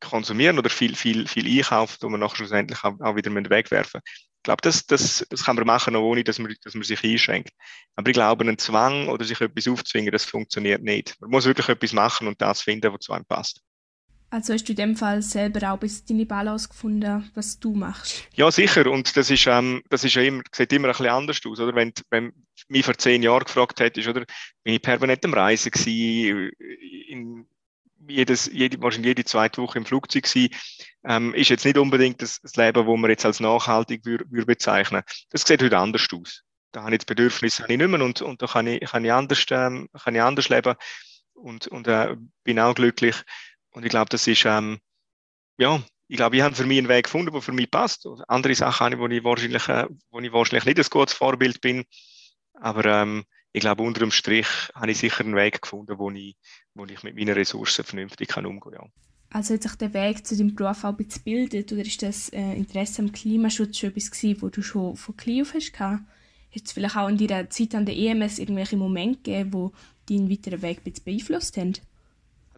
konsumieren 0.00 0.58
oder 0.58 0.70
viel, 0.70 0.94
viel, 0.94 1.26
viel 1.26 1.58
einkaufen, 1.58 1.98
wo 2.00 2.08
wir 2.08 2.18
nachher 2.18 2.36
schlussendlich 2.36 2.82
auch, 2.84 3.00
auch 3.00 3.16
wieder 3.16 3.34
wegwerfen 3.34 4.00
Ich 4.06 4.42
glaube, 4.42 4.60
das, 4.62 4.86
das, 4.86 5.26
das 5.30 5.44
kann 5.44 5.56
man 5.56 5.66
machen, 5.66 5.96
ohne 5.96 6.24
dass 6.24 6.38
man, 6.38 6.54
dass 6.62 6.74
man 6.74 6.82
sich 6.82 7.02
einschränkt. 7.02 7.52
Aber 7.96 8.08
ich 8.08 8.14
glaube, 8.14 8.44
ein 8.44 8.58
Zwang 8.58 9.08
oder 9.08 9.24
sich 9.24 9.40
etwas 9.40 9.68
aufzwingen, 9.68 10.12
das 10.12 10.24
funktioniert 10.24 10.82
nicht. 10.82 11.16
Man 11.20 11.30
muss 11.30 11.46
wirklich 11.46 11.68
etwas 11.68 11.92
machen 11.92 12.28
und 12.28 12.40
das 12.40 12.62
finden, 12.62 12.92
was 12.92 13.00
zu 13.00 13.12
einem 13.12 13.24
passt. 13.24 13.60
Also 14.34 14.52
hast 14.52 14.64
du 14.64 14.72
in 14.72 14.76
dem 14.76 14.96
Fall 14.96 15.22
selber 15.22 15.70
auch 15.70 15.78
bis 15.78 16.04
deine 16.04 16.26
Balance 16.26 16.68
gefunden, 16.68 17.30
was 17.34 17.60
du 17.60 17.72
machst? 17.72 18.24
Ja, 18.34 18.50
sicher. 18.50 18.90
Und 18.90 19.16
das 19.16 19.30
ist, 19.30 19.46
ähm, 19.46 19.80
das 19.90 20.02
ist 20.02 20.16
ja 20.16 20.22
immer, 20.22 20.42
sieht 20.50 20.72
immer 20.72 20.88
ein 20.88 20.90
bisschen 20.90 21.06
anders 21.06 21.40
aus, 21.46 21.60
oder? 21.60 21.72
Wenn, 21.76 21.92
wenn 22.10 22.32
mich 22.66 22.84
vor 22.84 22.98
zehn 22.98 23.22
Jahren 23.22 23.44
gefragt 23.44 23.78
hättest, 23.78 24.08
oder? 24.08 24.24
Bin 24.64 24.74
ich 24.74 24.82
permanent 24.82 25.24
am 25.24 25.34
Reisen 25.34 25.70
gewesen, 25.70 26.50
in 27.08 27.46
jedes, 28.08 28.46
jede, 28.52 28.82
wahrscheinlich 28.82 29.10
jede 29.10 29.24
zweite 29.24 29.62
Woche 29.62 29.78
im 29.78 29.86
Flugzeug 29.86 30.24
gewesen, 30.24 30.52
ähm, 31.04 31.32
ist 31.34 31.50
jetzt 31.50 31.64
nicht 31.64 31.78
unbedingt 31.78 32.20
das, 32.20 32.40
das 32.40 32.56
Leben, 32.56 32.84
das 32.84 32.98
man 32.98 33.10
jetzt 33.10 33.24
als 33.24 33.38
nachhaltig 33.38 34.04
würde, 34.04 34.24
würde 34.30 34.46
bezeichnen. 34.46 35.02
Das 35.30 35.42
sieht 35.42 35.62
heute 35.62 35.78
anders 35.78 36.08
aus. 36.12 36.42
Da 36.72 36.82
habe 36.82 36.90
ich 36.90 36.98
das 36.98 37.06
Bedürfnis 37.06 37.60
habe 37.60 37.72
ich 37.72 37.78
nicht 37.78 37.88
mehr 37.88 38.02
und, 38.02 38.20
und 38.20 38.42
da 38.42 38.48
kann 38.48 38.66
ich, 38.66 38.80
kann 38.80 39.04
ich 39.04 39.12
anders, 39.12 39.46
ähm, 39.52 39.88
kann 40.02 40.16
ich 40.16 40.22
anders 40.22 40.48
leben 40.48 40.74
und, 41.34 41.68
und 41.68 41.86
äh, 41.86 42.16
bin 42.42 42.58
auch 42.58 42.74
glücklich. 42.74 43.22
Und 43.74 43.84
ich 43.84 43.90
glaube, 43.90 44.08
das 44.08 44.26
ist, 44.26 44.44
ähm, 44.46 44.78
ja, 45.58 45.82
ich 46.08 46.16
glaube, 46.16 46.36
ich 46.36 46.42
habe 46.42 46.54
für 46.54 46.64
mich 46.64 46.78
einen 46.78 46.88
Weg 46.88 47.04
gefunden, 47.04 47.32
der 47.32 47.42
für 47.42 47.52
mich 47.52 47.70
passt. 47.70 48.06
Andere 48.28 48.54
Sachen 48.54 48.84
habe 48.84 48.94
ich, 48.94 49.00
wo 49.00 49.06
ich 49.08 49.24
wahrscheinlich, 49.24 49.68
äh, 49.68 49.86
wo 50.10 50.20
ich 50.20 50.32
wahrscheinlich 50.32 50.64
nicht 50.64 50.78
ein 50.78 50.90
gutes 50.90 51.14
Vorbild 51.14 51.60
bin. 51.60 51.84
Aber 52.54 52.84
ähm, 52.84 53.24
ich 53.52 53.60
glaube, 53.60 53.82
unter 53.82 54.00
dem 54.00 54.10
Strich 54.12 54.46
habe 54.74 54.92
ich 54.92 54.98
sicher 54.98 55.24
einen 55.24 55.34
Weg 55.34 55.60
gefunden, 55.62 55.98
wo 55.98 56.10
ich, 56.10 56.36
wo 56.74 56.84
ich 56.84 57.02
mit 57.02 57.16
meinen 57.16 57.34
Ressourcen 57.34 57.84
vernünftig 57.84 58.28
kann 58.28 58.46
umgehen 58.46 58.74
kann. 58.74 58.92
Also 59.30 59.54
hat 59.54 59.64
sich 59.64 59.74
der 59.74 59.92
Weg 59.92 60.24
zu 60.24 60.36
deinem 60.36 60.54
Beruf 60.54 60.84
auch 60.84 60.96
gebildet 60.96 61.72
oder 61.72 61.82
ist 61.82 62.02
das 62.02 62.28
äh, 62.28 62.54
Interesse 62.54 63.02
am 63.02 63.10
Klimaschutz 63.10 63.78
schon 63.78 63.90
etwas 63.90 64.12
gewesen, 64.12 64.42
wo 64.42 64.48
du 64.48 64.62
schon 64.62 64.96
von 64.96 65.16
klein 65.16 65.42
auf 65.42 65.54
hast? 65.54 65.80
Hat 65.80 66.00
es 66.54 66.70
vielleicht 66.70 66.96
auch 66.96 67.08
in 67.08 67.18
deiner 67.18 67.50
Zeit 67.50 67.74
an 67.74 67.86
der 67.86 67.96
EMS 67.96 68.38
irgendwelche 68.38 68.76
Momente 68.76 69.18
gegeben, 69.18 69.52
wo 69.52 69.72
deinen 70.08 70.30
weiteren 70.30 70.62
Weg 70.62 70.82
beeinflusst 71.04 71.56
haben? 71.56 71.72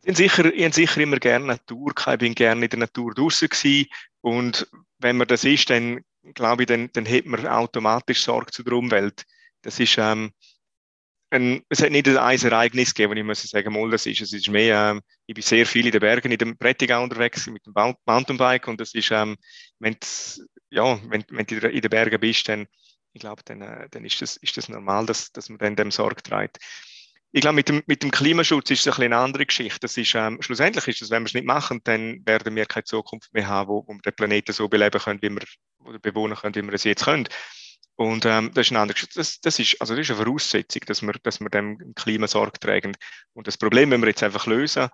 Ich 0.06 0.10
habe 0.10 0.16
sicher, 0.18 0.54
ich 0.54 0.62
habe 0.62 0.72
sicher 0.72 1.00
immer 1.00 1.18
gerne 1.18 1.46
Natur 1.46 1.92
gehabt. 1.92 2.22
Ich 2.22 2.26
bin 2.28 2.34
gerne 2.36 2.64
in 2.64 2.70
der 2.70 2.78
Natur 2.78 3.12
draußen 3.12 3.48
gewesen. 3.48 3.88
Und 4.20 4.68
wenn 4.98 5.16
man 5.16 5.26
das 5.26 5.42
ist, 5.42 5.68
dann 5.68 6.00
glaube 6.34 6.62
ich, 6.62 6.68
dann, 6.68 6.90
dann 6.92 7.08
hat 7.08 7.26
man 7.26 7.44
automatisch 7.44 8.22
Sorge 8.22 8.52
zu 8.52 8.62
der 8.62 8.75
Umwelt. 8.75 9.25
Das 9.62 9.80
ist, 9.80 9.98
ähm, 9.98 10.30
ein, 11.30 11.60
es 11.70 11.82
hat 11.82 11.90
nicht 11.90 12.06
ein 12.06 12.16
Ereignis 12.16 12.94
gegeben, 12.94 13.16
ich 13.16 13.25
muss 13.25 13.42
sagen, 13.42 13.72
mal, 13.72 13.90
das 13.90 14.06
ist, 14.06 14.20
es 14.20 14.32
ist 14.32 14.48
mehr, 14.48 14.92
ähm, 14.92 15.02
ich 15.26 15.34
bin 15.34 15.42
sehr 15.42 15.66
viel 15.66 15.86
in 15.86 15.92
den 15.92 16.00
Bergen, 16.00 16.30
in 16.30 16.38
dem 16.38 16.56
Prättigau 16.56 17.02
unterwegs 17.02 17.48
mit 17.48 17.66
dem 17.66 17.72
Mountainbike 17.75 18.68
und 18.68 18.80
das 18.80 18.94
ist, 18.94 19.10
ähm, 19.10 19.36
wenn 19.80 19.96
ja, 20.70 21.00
wenn, 21.10 21.25
wenn 21.30 21.46
du 21.46 21.56
in 21.68 21.80
den 21.80 21.90
Bergen 21.90 22.20
bist, 22.20 22.48
dann, 22.48 22.68
ich 23.12 23.20
glaube, 23.20 23.42
dann, 23.44 23.60
äh, 23.60 23.88
dann 23.90 24.04
ist 24.04 24.22
das, 24.22 24.36
ist 24.36 24.56
das 24.56 24.68
normal, 24.68 25.04
dass, 25.06 25.32
dass 25.32 25.48
man 25.48 25.58
dann 25.58 25.75
dem 25.75 25.90
Sorge 25.90 26.22
trägt. 26.22 26.58
Ich 27.37 27.43
glaube, 27.43 27.57
mit 27.57 27.69
dem, 27.69 27.83
mit 27.87 28.02
dem 28.02 28.11
Klimaschutz 28.11 28.71
ist 28.71 28.87
es 28.87 28.97
ein 28.97 29.02
eine 29.02 29.19
andere 29.19 29.45
Geschichte. 29.45 29.81
Das 29.81 29.95
ist, 29.99 30.14
ähm, 30.14 30.40
schlussendlich 30.40 30.88
ist 30.88 31.02
es, 31.02 31.11
wenn 31.11 31.23
wir 31.23 31.26
es 31.26 31.35
nicht 31.35 31.45
machen, 31.45 31.83
dann 31.85 32.25
werden 32.25 32.57
wir 32.57 32.64
keine 32.64 32.85
Zukunft 32.85 33.35
mehr 33.35 33.47
haben, 33.47 33.69
wo, 33.69 33.87
wo 33.87 33.93
wir 33.93 34.00
den 34.00 34.14
Planeten 34.14 34.55
so 34.55 34.71
beleben 34.71 34.99
können, 34.99 35.21
wie 35.21 35.28
wir, 35.28 35.43
oder 35.85 35.99
bewohnen 35.99 36.35
können, 36.35 36.55
wie 36.55 36.62
wir 36.62 36.73
es 36.73 36.85
jetzt 36.85 37.05
können. 37.05 37.28
Und 37.95 38.25
ähm, 38.25 38.52
das 38.55 38.69
ist 38.69 38.73
eine 38.73 38.81
andere 38.81 38.95
Geschichte. 38.95 39.19
Das, 39.19 39.38
das, 39.43 39.59
ist, 39.59 39.78
also 39.83 39.95
das 39.95 40.09
ist 40.09 40.16
eine 40.16 40.25
Voraussetzung, 40.25 40.81
dass 40.87 41.02
wir, 41.02 41.12
dass 41.23 41.40
wir 41.40 41.50
dem 41.50 41.93
Klima 41.95 42.26
Sorge 42.26 42.59
tragen. 42.59 42.97
Und 43.35 43.47
das 43.47 43.59
Problem, 43.59 43.90
wenn 43.90 44.00
wir 44.00 44.09
jetzt 44.09 44.23
einfach 44.23 44.47
lösen, 44.47 44.88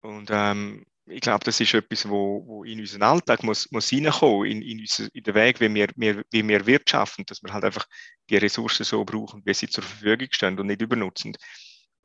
und 0.00 0.30
ähm, 0.32 0.86
ich 1.04 1.20
glaube, 1.20 1.44
das 1.44 1.60
ist 1.60 1.74
etwas, 1.74 2.08
wo, 2.08 2.42
wo 2.46 2.64
in 2.64 2.80
unseren 2.80 3.02
Alltag 3.02 3.42
muss, 3.42 3.70
muss 3.70 3.92
reinkommen, 3.92 4.50
in, 4.50 4.62
in, 4.62 4.80
unser, 4.80 5.14
in 5.14 5.22
den 5.22 5.34
Weg, 5.34 5.60
wie 5.60 5.72
wir, 5.74 5.88
wir, 5.94 6.24
wie 6.30 6.48
wir 6.48 6.66
wirtschaften, 6.66 7.26
dass 7.26 7.42
wir 7.42 7.52
halt 7.52 7.64
einfach 7.64 7.86
die 8.30 8.38
Ressourcen 8.38 8.84
so 8.84 9.04
brauchen, 9.04 9.42
wie 9.44 9.52
sie 9.52 9.68
zur 9.68 9.84
Verfügung 9.84 10.28
stehen 10.30 10.58
und 10.58 10.66
nicht 10.68 10.80
übernutzen. 10.80 11.36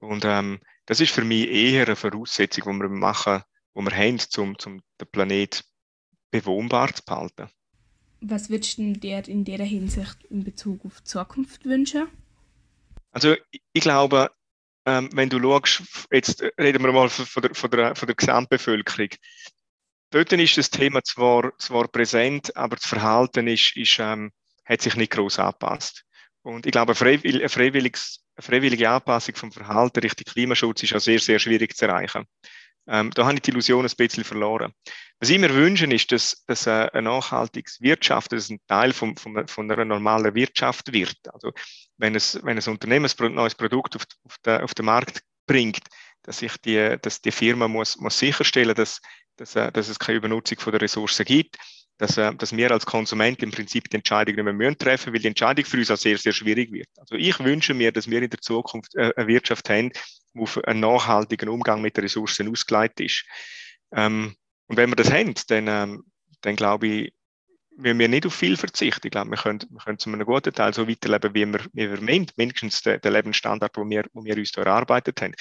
Und 0.01 0.25
ähm, 0.25 0.59
das 0.87 0.99
ist 0.99 1.11
für 1.11 1.23
mich 1.23 1.47
eher 1.47 1.85
eine 1.85 1.95
Voraussetzung, 1.95 2.73
die 2.73 2.79
wir 2.83 2.89
machen, 2.89 3.43
die 3.75 3.81
wir 3.81 3.95
haben, 3.95 4.19
um, 4.37 4.55
um 4.65 4.81
den 4.99 5.07
Planet 5.11 5.63
bewohnbar 6.31 6.93
zu 6.93 7.03
behalten. 7.05 7.49
Was 8.21 8.49
würdest 8.49 8.77
du 8.77 8.93
dir 8.93 9.27
in 9.27 9.45
dieser 9.45 9.63
Hinsicht 9.63 10.23
in 10.29 10.43
Bezug 10.43 10.85
auf 10.85 11.01
die 11.01 11.03
Zukunft 11.05 11.65
wünschen? 11.65 12.07
Also 13.11 13.35
ich 13.73 13.81
glaube, 13.81 14.31
ähm, 14.85 15.09
wenn 15.13 15.29
du 15.29 15.39
schaust, 15.39 16.07
jetzt 16.11 16.41
reden 16.59 16.83
wir 16.83 16.91
mal 16.91 17.09
von 17.09 17.41
der, 17.43 17.53
von 17.53 17.71
der, 17.71 17.95
von 17.95 18.07
der 18.07 18.15
Gesamtbevölkerung. 18.15 19.09
Dort 20.09 20.33
ist 20.33 20.57
das 20.57 20.69
Thema 20.69 21.03
zwar, 21.03 21.57
zwar 21.57 21.87
präsent, 21.87 22.55
aber 22.55 22.75
das 22.75 22.85
Verhalten 22.85 23.47
ist, 23.47 23.75
ist, 23.77 23.97
ähm, 23.99 24.31
hat 24.65 24.81
sich 24.81 24.95
nicht 24.95 25.11
groß 25.11 25.39
angepasst. 25.39 26.05
Und 26.41 26.65
ich 26.65 26.71
glaube, 26.71 26.95
eine, 26.99 27.21
eine, 27.23 27.49
freiwillige 28.39 28.89
Anpassung 28.89 29.35
vom 29.35 29.51
Verhalten 29.51 29.99
Richtung 29.99 30.25
Klimaschutz 30.25 30.83
ist 30.83 30.95
auch 30.95 30.99
sehr, 30.99 31.19
sehr 31.19 31.39
schwierig 31.39 31.75
zu 31.75 31.85
erreichen. 31.85 32.25
Ähm, 32.87 33.11
da 33.11 33.25
habe 33.25 33.35
ich 33.35 33.41
die 33.41 33.51
Illusion 33.51 33.85
ein 33.85 33.95
bisschen 33.95 34.23
verloren. 34.23 34.73
Was 35.19 35.29
ich 35.29 35.37
mir 35.37 35.53
wünsche, 35.53 35.85
ist, 35.85 36.11
dass, 36.11 36.43
dass 36.47 36.67
eine 36.67 37.03
nachhaltige 37.03 37.69
Wirtschaft 37.79 38.31
dass 38.31 38.49
ein 38.49 38.59
Teil 38.67 38.91
von, 38.91 39.15
von, 39.17 39.47
von 39.47 39.71
einer 39.71 39.85
normalen 39.85 40.33
Wirtschaft 40.33 40.91
wird. 40.91 41.17
Also 41.31 41.51
wenn, 41.97 42.15
es, 42.15 42.39
wenn 42.43 42.57
ein 42.57 42.69
Unternehmen 42.69 43.09
ein 43.19 43.33
neues 43.33 43.55
Produkt 43.55 43.95
auf, 43.95 44.03
auf, 44.23 44.37
den, 44.39 44.61
auf 44.61 44.73
den 44.73 44.85
Markt 44.85 45.21
bringt, 45.45 45.83
dass, 46.23 46.39
sich 46.39 46.57
die, 46.57 46.97
dass 47.01 47.21
die 47.21 47.31
Firma 47.31 47.67
muss, 47.67 47.97
muss 47.97 48.17
sicherstellen 48.17 48.75
dass, 48.75 48.99
dass, 49.35 49.55
äh, 49.55 49.71
dass 49.71 49.87
es 49.87 49.99
keine 49.99 50.17
Übernutzung 50.17 50.57
der 50.71 50.81
Ressourcen 50.81 51.25
gibt, 51.25 51.57
dass, 52.01 52.17
äh, 52.17 52.33
dass 52.33 52.55
wir 52.57 52.71
als 52.71 52.85
Konsument 52.85 53.43
im 53.43 53.51
Prinzip 53.51 53.87
die 53.87 53.97
Entscheidung 53.97 54.33
nicht 54.33 54.43
mehr 54.43 54.53
müssen 54.53 54.77
treffen, 54.79 55.13
weil 55.13 55.19
die 55.19 55.27
Entscheidung 55.27 55.65
für 55.65 55.77
uns 55.77 55.91
auch 55.91 55.97
sehr, 55.97 56.17
sehr 56.17 56.33
schwierig 56.33 56.71
wird. 56.71 56.87
Also 56.97 57.13
ich 57.13 57.39
wünsche 57.39 57.75
mir, 57.75 57.91
dass 57.91 58.09
wir 58.09 58.23
in 58.23 58.29
der 58.29 58.41
Zukunft 58.41 58.95
äh, 58.95 59.13
eine 59.15 59.27
Wirtschaft 59.27 59.69
haben, 59.69 59.91
die 60.33 60.41
auf 60.41 60.57
einen 60.65 60.79
nachhaltigen 60.79 61.47
Umgang 61.47 61.79
mit 61.79 61.95
den 61.95 62.03
Ressourcen 62.03 62.49
ausgeleitet 62.49 63.01
ist. 63.01 63.23
Ähm, 63.93 64.35
und 64.65 64.77
wenn 64.77 64.89
wir 64.89 64.95
das 64.95 65.11
haben, 65.11 65.35
dann, 65.47 65.67
ähm, 65.67 66.03
dann 66.41 66.55
glaube 66.55 66.87
ich, 66.87 67.13
müssen 67.77 67.99
wir 67.99 68.07
nicht 68.07 68.25
auf 68.25 68.33
viel 68.33 68.57
verzichten. 68.57 69.05
Ich 69.05 69.11
glaube, 69.11 69.29
wir 69.29 69.37
können, 69.37 69.59
wir 69.69 69.83
können 69.83 69.99
zu 69.99 70.11
einem 70.11 70.25
guten 70.25 70.53
Teil 70.53 70.73
so 70.73 70.87
weiterleben, 70.87 71.35
wie 71.35 71.45
wir, 71.45 71.65
wie 71.73 71.91
wir 71.91 72.01
meint, 72.01 72.35
mindestens 72.35 72.81
den, 72.81 72.99
den 72.99 73.13
Lebensstandard, 73.13 73.77
den 73.77 73.89
wir, 73.91 74.05
wo 74.13 74.25
wir 74.25 74.37
uns 74.37 74.57
erarbeitet 74.57 75.21
haben. 75.21 75.35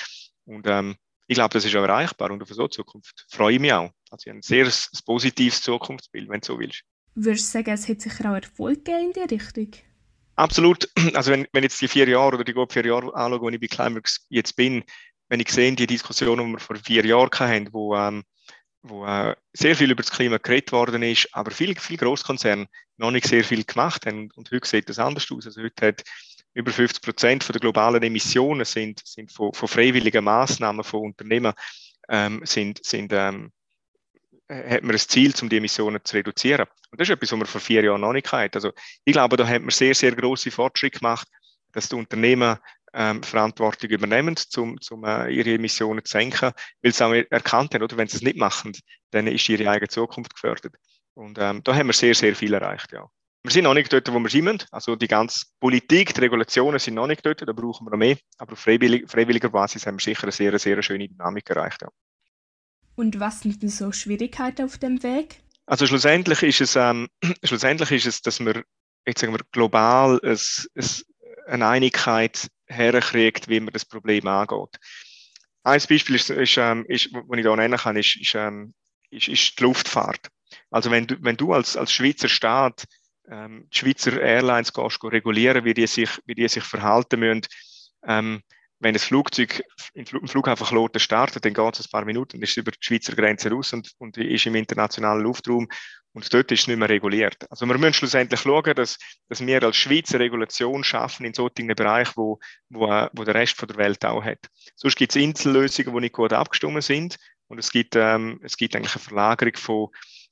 Und 0.45 0.67
ähm, 0.67 0.97
ich 1.31 1.37
glaube, 1.37 1.53
das 1.53 1.65
ist 1.65 1.77
auch 1.77 1.85
erreichbar 1.85 2.33
und 2.33 2.43
auf 2.43 2.49
so 2.49 2.67
Zukunft 2.67 3.25
freue 3.31 3.55
ich 3.55 3.61
mich 3.61 3.73
auch. 3.73 3.93
Also 4.11 4.31
ein 4.31 4.43
sehr 4.43 4.69
positives 5.07 5.63
Zukunftsbild, 5.63 6.29
wenn 6.29 6.41
du 6.41 6.47
so 6.47 6.59
willst. 6.59 6.83
Würdest 7.15 7.47
du 7.47 7.59
sagen, 7.59 7.71
es 7.71 7.89
hat 7.89 8.01
sicher 8.01 8.33
auch 8.33 8.35
Erfolg 8.35 8.85
gegeben 8.85 9.13
in 9.15 9.29
die 9.29 9.35
Richtung? 9.37 9.71
Absolut. 10.35 10.91
Also 11.15 11.31
wenn, 11.31 11.47
wenn 11.53 11.63
jetzt 11.63 11.81
die 11.81 11.87
vier 11.87 12.09
Jahre 12.09 12.35
oder 12.35 12.43
die 12.43 12.53
gut 12.53 12.73
vier 12.73 12.85
Jahre 12.85 13.15
anschaue, 13.15 13.43
wo 13.43 13.49
ich 13.49 13.61
bei 13.61 13.69
Climax 13.69 14.27
jetzt 14.29 14.57
bin, 14.57 14.83
wenn 15.29 15.39
ich 15.39 15.53
sehe, 15.53 15.73
die 15.77 15.87
Diskussion, 15.87 16.45
die 16.45 16.53
wir 16.53 16.59
vor 16.59 16.75
vier 16.75 17.07
Jahren 17.07 17.31
hatten, 17.31 17.73
wo, 17.73 17.95
ähm, 17.95 18.25
wo 18.83 19.07
äh, 19.07 19.37
sehr 19.53 19.77
viel 19.77 19.93
über 19.93 20.03
das 20.03 20.11
Klima 20.11 20.39
geredet 20.39 20.73
worden 20.73 21.05
ist, 21.05 21.29
aber 21.31 21.53
viele 21.53 21.77
viel 21.77 21.97
Großkonzerne 21.97 22.67
noch 22.97 23.13
nicht 23.13 23.29
sehr 23.29 23.45
viel 23.45 23.63
gemacht 23.63 24.05
haben. 24.05 24.33
Und 24.35 24.51
heute 24.51 24.67
sieht 24.67 24.89
das 24.89 24.99
anders 24.99 25.31
aus. 25.31 25.47
Also 25.47 25.63
heute 25.63 25.87
hat 25.87 26.03
über 26.55 26.73
50 26.73 27.03
Prozent 27.03 27.49
der 27.49 27.61
globalen 27.61 28.03
Emissionen 28.03 28.65
sind, 28.65 29.01
sind 29.05 29.31
von, 29.31 29.53
von 29.53 29.69
freiwilligen 29.69 30.25
Maßnahmen 30.25 30.85
von 30.85 31.01
Unternehmen 31.01 31.53
ähm, 32.09 32.41
sind, 32.45 32.85
sind 32.85 33.13
ähm, 33.13 33.53
äh, 34.49 34.75
hat 34.75 34.83
man 34.83 34.93
ein 34.93 34.99
Ziel, 34.99 35.33
um 35.41 35.49
die 35.49 35.59
Emissionen 35.59 36.01
zu 36.05 36.17
reduzieren. 36.17 36.67
Und 36.91 37.01
das 37.01 37.09
ist 37.09 37.15
etwas, 37.15 37.31
was 37.33 37.39
man 37.39 37.47
vor 37.47 37.61
vier 37.61 37.85
Jahren 37.85 38.01
noch 38.01 38.13
nicht 38.13 38.31
hatte. 38.33 38.57
Also 38.57 38.73
ich 39.05 39.13
glaube, 39.13 39.37
da 39.37 39.47
hat 39.47 39.63
man 39.63 39.71
sehr, 39.71 39.95
sehr 39.95 40.15
große 40.15 40.51
Fortschritte 40.51 40.99
gemacht, 40.99 41.29
dass 41.73 41.89
die 41.89 41.95
Unternehmen 41.95 42.59
ähm, 42.93 43.23
Verantwortung 43.23 43.91
übernehmen, 43.91 44.35
um, 44.57 44.77
um 44.91 45.05
äh, 45.05 45.31
ihre 45.31 45.55
Emissionen 45.55 46.05
zu 46.05 46.11
senken, 46.11 46.51
weil 46.83 46.93
sie 46.93 47.05
auch 47.05 47.13
erkannt 47.13 47.75
haben, 47.75 47.85
oder 47.85 47.97
wenn 47.97 48.09
sie 48.09 48.17
es 48.17 48.23
nicht 48.23 48.37
machen, 48.37 48.73
dann 49.13 49.29
ist 49.29 49.49
ihre 49.49 49.71
eigene 49.71 49.89
Zukunft 49.89 50.35
gefördert. 50.35 50.75
Und 51.15 51.39
ähm, 51.41 51.63
da 51.63 51.75
haben 51.75 51.87
wir 51.87 51.93
sehr, 51.93 52.17
sehr 52.17 52.35
viel 52.35 52.53
erreicht, 52.53 52.93
ja. 52.93 53.09
Wir 53.43 53.53
sind 53.53 53.65
noch 53.65 53.75
nicht 53.75 53.93
dort, 53.93 54.13
wo 54.13 54.19
wir 54.19 54.29
sind. 54.29 54.67
Also 54.71 54.97
die 54.97 55.09
ganze 55.09 55.47
Politik, 55.61 56.15
die 56.15 56.21
Regulationen 56.21 56.79
sind 56.79 56.95
noch 56.95 57.07
nicht 57.07 57.25
dort, 57.25 57.41
da 57.41 57.53
brauchen 57.53 57.87
wir 57.87 57.91
noch 57.91 57.99
mehr. 57.99 58.19
Aber 58.39 58.53
auf 58.53 58.59
freiwillig, 58.59 59.11
freiwilliger 59.11 59.49
Basis 59.49 59.87
haben 59.87 59.99
wir 59.99 60.03
sicher 60.03 60.25
eine 60.25 60.33
sehr, 60.33 60.59
sehr 60.59 60.83
schöne 60.83 61.09
Dynamik 61.09 61.49
erreicht. 61.49 61.81
Ja. 61.81 61.89
Und 62.97 63.19
was 63.19 63.41
sind 63.41 63.63
denn 63.63 63.71
so 63.71 63.93
Schwierigkeiten 63.93 64.65
auf 64.65 64.77
dem 64.77 65.03
Weg? 65.03 65.41
Also 65.65 65.87
schlussendlich 65.87 66.43
ist 66.43 66.61
es, 66.61 66.77
ähm, 66.77 67.09
schlussendlich 67.45 67.91
ist 67.93 68.07
es 68.07 68.21
dass 68.21 68.41
wir 68.41 68.63
jetzt 69.07 69.21
sagen 69.21 69.33
wir, 69.33 69.41
global 69.53 70.21
ein, 70.23 70.39
ein, 70.75 70.87
eine 71.47 71.67
Einigkeit 71.67 72.49
herkriegt, 72.67 73.49
wie 73.49 73.61
man 73.61 73.73
das 73.73 73.85
Problem 73.85 74.27
angeht. 74.27 74.79
Ein 75.63 75.83
Beispiel 75.89 76.17
ist, 76.17 76.31
ist, 76.31 76.57
ähm, 76.59 76.85
ist 76.89 77.13
was 77.13 77.39
ich 77.39 77.45
da 77.45 77.57
nennen 77.57 77.79
kann, 77.79 77.97
ist, 77.97 78.17
ist, 78.17 78.35
ähm, 78.35 78.75
ist, 79.11 79.29
ist 79.29 79.59
die 79.59 79.63
Luftfahrt. 79.63 80.29
Also 80.71 80.91
wenn 80.91 81.07
du, 81.07 81.17
wenn 81.21 81.37
du 81.37 81.53
als, 81.53 81.77
als 81.77 81.93
Schweizer 81.93 82.29
Staat 82.29 82.85
ähm, 83.29 83.67
die 83.73 83.79
Schweizer 83.79 84.21
Airlines 84.21 84.73
gehst, 84.73 85.03
regulieren, 85.03 85.65
wie 85.65 85.75
die 85.75 85.87
sich, 85.87 86.11
wie 86.27 86.35
die 86.35 86.49
sich 86.49 86.65
verhalten 86.65 87.21
müssen, 87.21 87.47
ähm, 88.07 88.43
wenn 88.81 88.95
das 88.95 89.05
Flugzeug 89.05 89.63
im 89.93 90.07
Flughafen 90.07 90.67
Kloten 90.67 91.01
startet, 91.01 91.45
dann 91.45 91.53
geht 91.53 91.79
es 91.79 91.87
ein 91.87 91.91
paar 91.91 92.07
Minuten 92.07 92.43
ist 92.43 92.57
über 92.57 92.71
die 92.71 92.79
Schweizer 92.81 93.15
Grenze 93.15 93.51
raus 93.51 93.75
und, 93.75 93.93
und 93.99 94.17
ist 94.17 94.47
im 94.47 94.55
internationalen 94.55 95.23
Luftraum 95.23 95.69
und 96.13 96.33
dort 96.33 96.51
ist 96.51 96.63
es 96.63 96.67
nicht 96.67 96.79
mehr 96.79 96.89
reguliert. 96.89 97.47
Also 97.51 97.67
wir 97.67 97.77
müssen 97.77 97.95
schlussendlich 97.95 98.41
schauen, 98.41 98.75
dass, 98.75 98.99
dass 99.29 99.47
wir 99.47 99.63
als 99.63 99.77
Schweizer 99.77 100.19
Regulation 100.19 100.83
schaffen 100.83 101.27
in 101.27 101.35
solchen 101.35 101.69
Bereichen, 101.69 102.15
wo, 102.17 102.41
wo, 102.71 102.87
wo 103.13 103.25
der 103.25 103.35
Rest 103.35 103.57
von 103.59 103.69
der 103.69 103.77
Welt 103.77 104.05
auch 104.05 104.25
hat. 104.25 104.41
Sonst 104.77 104.97
gibt 104.97 105.15
es 105.15 105.23
Insellösungen, 105.23 105.95
die 105.95 106.01
nicht 106.01 106.15
gut 106.15 106.33
abgestimmt 106.33 106.83
sind 106.83 107.17
und 107.49 107.59
es 107.59 107.71
gibt, 107.71 107.97
ähm, 107.97 108.41
es 108.43 108.57
gibt 108.57 108.75
eigentlich 108.75 108.95
eine 108.95 109.05
Verlagerung 109.05 109.57
von, 109.57 109.89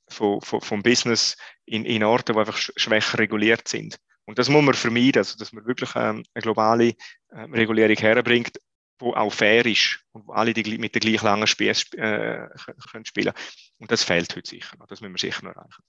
von, 0.09 0.41
von, 0.41 0.61
vom 0.61 0.83
Business 0.83 1.37
in, 1.65 1.85
in 1.85 2.03
Orten, 2.03 2.33
die 2.33 2.39
einfach 2.39 2.57
schwächer 2.57 3.19
reguliert 3.19 3.67
sind. 3.67 3.97
Und 4.25 4.37
das 4.37 4.49
muss 4.49 4.63
man 4.63 4.75
vermeiden, 4.75 5.19
also 5.19 5.37
dass 5.37 5.53
man 5.53 5.65
wirklich 5.65 5.89
ähm, 5.95 6.23
eine 6.33 6.41
globale 6.41 6.93
ähm, 7.33 7.53
Regulierung 7.53 7.97
herbringt, 7.97 8.59
die 9.01 9.05
auch 9.05 9.33
fair 9.33 9.65
ist 9.65 9.99
und 10.11 10.27
wo 10.27 10.33
alle 10.33 10.53
die, 10.53 10.77
mit 10.77 10.93
der 10.93 10.99
gleich 10.99 11.21
langen 11.21 11.47
Spieß 11.47 11.93
äh, 11.93 12.47
können 12.91 13.05
spielen 13.05 13.33
Und 13.77 13.91
das 13.91 14.03
fehlt 14.03 14.35
heute 14.35 14.49
sicher 14.49 14.77
noch. 14.77 14.87
Das 14.87 15.01
müssen 15.01 15.13
wir 15.13 15.19
sicher 15.19 15.45
noch 15.45 15.55
erreichen. 15.55 15.83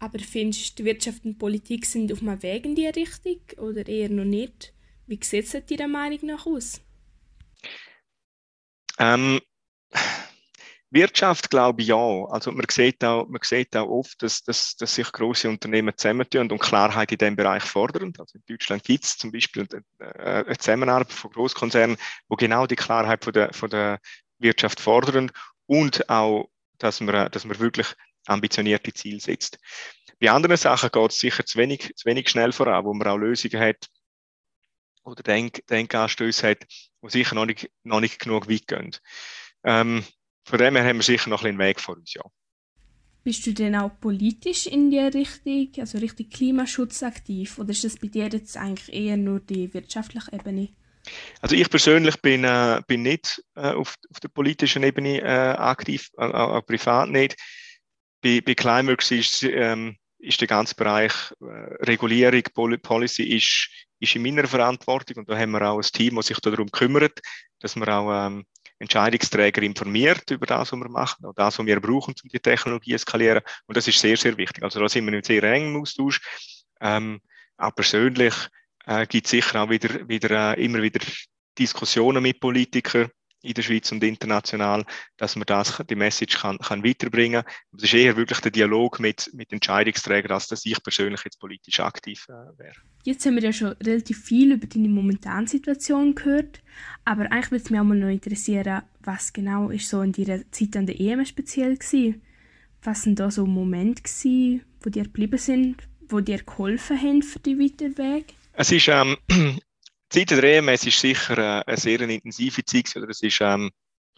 Aber 0.00 0.18
findest 0.18 0.78
du, 0.78 0.82
die 0.82 0.86
Wirtschaft 0.86 1.24
und 1.24 1.38
Politik 1.38 1.86
sind 1.86 2.12
auf 2.12 2.22
einem 2.22 2.42
Weg 2.42 2.64
in 2.64 2.74
diese 2.74 2.96
Richtung 2.96 3.40
oder 3.58 3.86
eher 3.86 4.08
noch 4.08 4.24
nicht? 4.24 4.74
Wie 5.06 5.18
sieht 5.22 5.54
es 5.54 5.66
deiner 5.66 5.88
Meinung 5.88 6.26
nach 6.26 6.46
aus? 6.46 6.80
Ähm, 8.98 9.40
Wirtschaft 10.94 11.50
glaube 11.50 11.82
ich 11.82 11.88
ja. 11.88 11.96
Also 11.96 12.52
man 12.52 12.66
sieht 12.70 13.04
auch, 13.04 13.26
man 13.28 13.40
sieht 13.42 13.76
auch 13.76 13.88
oft, 13.88 14.22
dass, 14.22 14.42
dass, 14.42 14.76
dass 14.76 14.94
sich 14.94 15.10
große 15.10 15.48
Unternehmen 15.48 15.92
zusammentun 15.96 16.50
und 16.50 16.60
Klarheit 16.60 17.12
in 17.12 17.18
diesem 17.18 17.36
Bereich 17.36 17.64
fordern. 17.64 18.12
Also 18.18 18.38
in 18.38 18.44
Deutschland 18.48 18.84
gibt 18.84 19.04
es 19.04 19.18
zum 19.18 19.32
Beispiel 19.32 19.66
eine 19.98 20.56
Zusammenarbeit 20.56 21.12
von 21.12 21.32
Großkonzernen, 21.32 21.96
wo 22.28 22.36
genau 22.36 22.66
die 22.66 22.76
Klarheit 22.76 23.24
von 23.24 23.32
der, 23.32 23.52
von 23.52 23.70
der 23.70 23.98
Wirtschaft 24.38 24.80
fordern 24.80 25.32
und 25.66 26.08
auch, 26.08 26.48
dass 26.78 27.00
man, 27.00 27.30
dass 27.30 27.44
man 27.44 27.58
wirklich 27.58 27.88
ambitionierte 28.26 28.92
Ziele 28.92 29.20
setzt. 29.20 29.58
Bei 30.20 30.30
anderen 30.30 30.56
Sachen 30.56 30.90
geht 30.92 31.10
es 31.10 31.18
sicher 31.18 31.44
zu 31.44 31.58
wenig, 31.58 31.92
zu 31.96 32.06
wenig 32.06 32.28
schnell 32.28 32.52
voran, 32.52 32.84
wo 32.84 32.94
man 32.94 33.08
auch 33.08 33.16
Lösungen 33.16 33.60
hat 33.60 33.88
oder 35.04 35.22
Denk, 35.22 35.66
Denkanstöße 35.66 36.50
hat, 36.50 36.58
die 36.70 37.10
sicher 37.10 37.34
noch 37.34 37.46
nicht, 37.46 37.70
noch 37.82 38.00
nicht 38.00 38.20
genug 38.20 38.48
weit 38.48 38.66
gehen. 38.66 38.96
Ähm, 39.64 40.04
von 40.44 40.58
dem 40.58 40.76
her 40.76 40.84
haben 40.84 40.96
wir 40.96 41.02
sicher 41.02 41.30
noch 41.30 41.42
ein 41.42 41.56
bisschen 41.56 41.58
Weg 41.58 41.80
vor 41.80 41.96
uns, 41.96 42.14
ja. 42.14 42.22
Bist 43.24 43.46
du 43.46 43.54
denn 43.54 43.74
auch 43.74 43.90
politisch 44.00 44.66
in 44.66 44.90
die 44.90 44.98
Richtung, 44.98 45.70
also 45.78 45.96
Richtung 45.96 46.28
Klimaschutz 46.28 47.02
aktiv 47.02 47.58
oder 47.58 47.70
ist 47.70 47.82
das 47.82 47.96
bei 47.96 48.08
dir 48.08 48.28
jetzt 48.28 48.56
eigentlich 48.56 48.94
eher 48.94 49.16
nur 49.16 49.40
die 49.40 49.72
wirtschaftliche 49.72 50.30
Ebene? 50.32 50.68
Also 51.40 51.56
ich 51.56 51.68
persönlich 51.70 52.20
bin, 52.20 52.44
äh, 52.44 52.82
bin 52.86 53.02
nicht 53.02 53.42
äh, 53.56 53.72
auf, 53.72 53.94
auf 54.10 54.20
der 54.20 54.28
politischen 54.28 54.82
Ebene 54.82 55.20
äh, 55.20 55.56
aktiv, 55.56 56.10
äh, 56.18 56.24
auch 56.24 56.64
privat 56.66 57.08
nicht. 57.08 57.36
Bei, 58.22 58.40
bei 58.40 58.54
Climaworks 58.54 59.10
ist, 59.10 59.42
ähm, 59.42 59.96
ist 60.18 60.40
der 60.40 60.48
ganze 60.48 60.74
Bereich 60.74 61.12
äh, 61.40 61.84
Regulierung, 61.84 62.42
Policy 62.82 63.22
ist, 63.22 63.68
ist 64.00 64.16
in 64.16 64.22
meiner 64.22 64.46
Verantwortung 64.46 65.18
und 65.18 65.28
da 65.28 65.38
haben 65.38 65.52
wir 65.52 65.62
auch 65.62 65.78
ein 65.78 65.92
Team, 65.92 66.16
das 66.16 66.26
sich 66.26 66.40
darum 66.40 66.70
kümmert, 66.70 67.20
dass 67.60 67.76
wir 67.76 67.88
auch 67.88 68.26
ähm, 68.26 68.44
Entscheidungsträger 68.78 69.62
informiert 69.62 70.30
über 70.30 70.46
das, 70.46 70.72
was 70.72 70.78
wir 70.78 70.88
machen, 70.88 71.24
auch 71.24 71.34
das, 71.34 71.58
was 71.58 71.66
wir 71.66 71.80
brauchen, 71.80 72.14
um 72.22 72.28
die 72.28 72.40
Technologie 72.40 72.92
zu 72.92 72.98
skalieren. 72.98 73.42
Und 73.66 73.76
das 73.76 73.88
ist 73.88 73.98
sehr, 73.98 74.16
sehr 74.16 74.36
wichtig. 74.36 74.62
Also 74.62 74.80
da 74.80 74.88
sind 74.88 75.06
wir 75.06 75.14
in 75.14 75.22
sehr 75.22 75.42
engem 75.44 75.80
Austausch. 75.80 76.20
Ähm, 76.80 77.20
auch 77.56 77.74
persönlich 77.74 78.34
äh, 78.86 79.06
gibt 79.06 79.26
es 79.26 79.30
sicher 79.30 79.62
auch 79.62 79.70
wieder, 79.70 80.08
wieder 80.08 80.56
äh, 80.56 80.64
immer 80.64 80.82
wieder 80.82 81.00
Diskussionen 81.56 82.22
mit 82.22 82.40
Politikern 82.40 83.10
in 83.44 83.54
der 83.54 83.62
Schweiz 83.62 83.92
und 83.92 84.02
international, 84.02 84.84
dass 85.16 85.36
man 85.36 85.46
das, 85.46 85.82
die 85.88 85.94
Message 85.94 86.38
kann, 86.38 86.58
kann 86.58 86.84
weiterbringen 86.84 87.42
kann. 87.42 87.52
Es 87.76 87.84
ist 87.84 87.94
eher 87.94 88.16
wirklich 88.16 88.40
der 88.40 88.50
Dialog 88.50 89.00
mit, 89.00 89.30
mit 89.34 89.52
Entscheidungsträgern, 89.52 90.32
als 90.32 90.48
dass 90.48 90.64
ich 90.64 90.82
persönlich 90.82 91.20
jetzt 91.24 91.38
politisch 91.38 91.80
aktiv 91.80 92.26
äh, 92.28 92.58
wäre. 92.58 92.74
Jetzt 93.04 93.26
haben 93.26 93.36
wir 93.36 93.42
ja 93.42 93.52
schon 93.52 93.76
relativ 93.82 94.24
viel 94.24 94.52
über 94.52 94.66
deine 94.66 94.88
momentane 94.88 95.46
Situation 95.46 96.14
gehört, 96.14 96.62
aber 97.04 97.30
eigentlich 97.30 97.50
würde 97.50 97.64
es 97.64 97.70
mich 97.70 97.80
auch 97.80 97.84
mal 97.84 97.98
noch 97.98 98.08
interessieren, 98.08 98.82
was 99.00 99.32
genau 99.32 99.70
ist 99.70 99.88
so 99.88 100.00
in 100.00 100.12
deiner 100.12 100.50
Zeit 100.50 100.76
an 100.76 100.86
der 100.86 100.98
EM 100.98 101.24
speziell 101.24 101.78
war? 101.78 102.14
Was 102.82 103.02
sind 103.02 103.18
da 103.18 103.30
so 103.30 103.46
Momente 103.46 104.02
gewesen, 104.02 104.62
wo 104.80 104.90
dir 104.90 105.04
geblieben 105.04 105.38
sind, 105.38 105.76
wo 106.08 106.20
dir 106.20 106.38
geholfen 106.38 107.00
haben 107.00 107.22
für 107.22 107.38
die 107.38 107.58
weiteren 107.58 107.96
Weg? 107.98 108.34
Es 108.52 108.70
ist 108.70 108.88
ähm, 108.88 109.16
Zeit 110.14 110.30
der 110.30 110.44
EMS 110.44 110.86
ist 110.86 111.00
sicher 111.00 111.38
äh, 111.38 111.62
eine 111.66 111.76
sehr 111.76 112.00
intensive 112.00 112.64
Zeit. 112.64 112.94
Oder? 112.96 113.08
Das 113.08 113.22
ist, 113.22 113.40
ähm, 113.40 113.70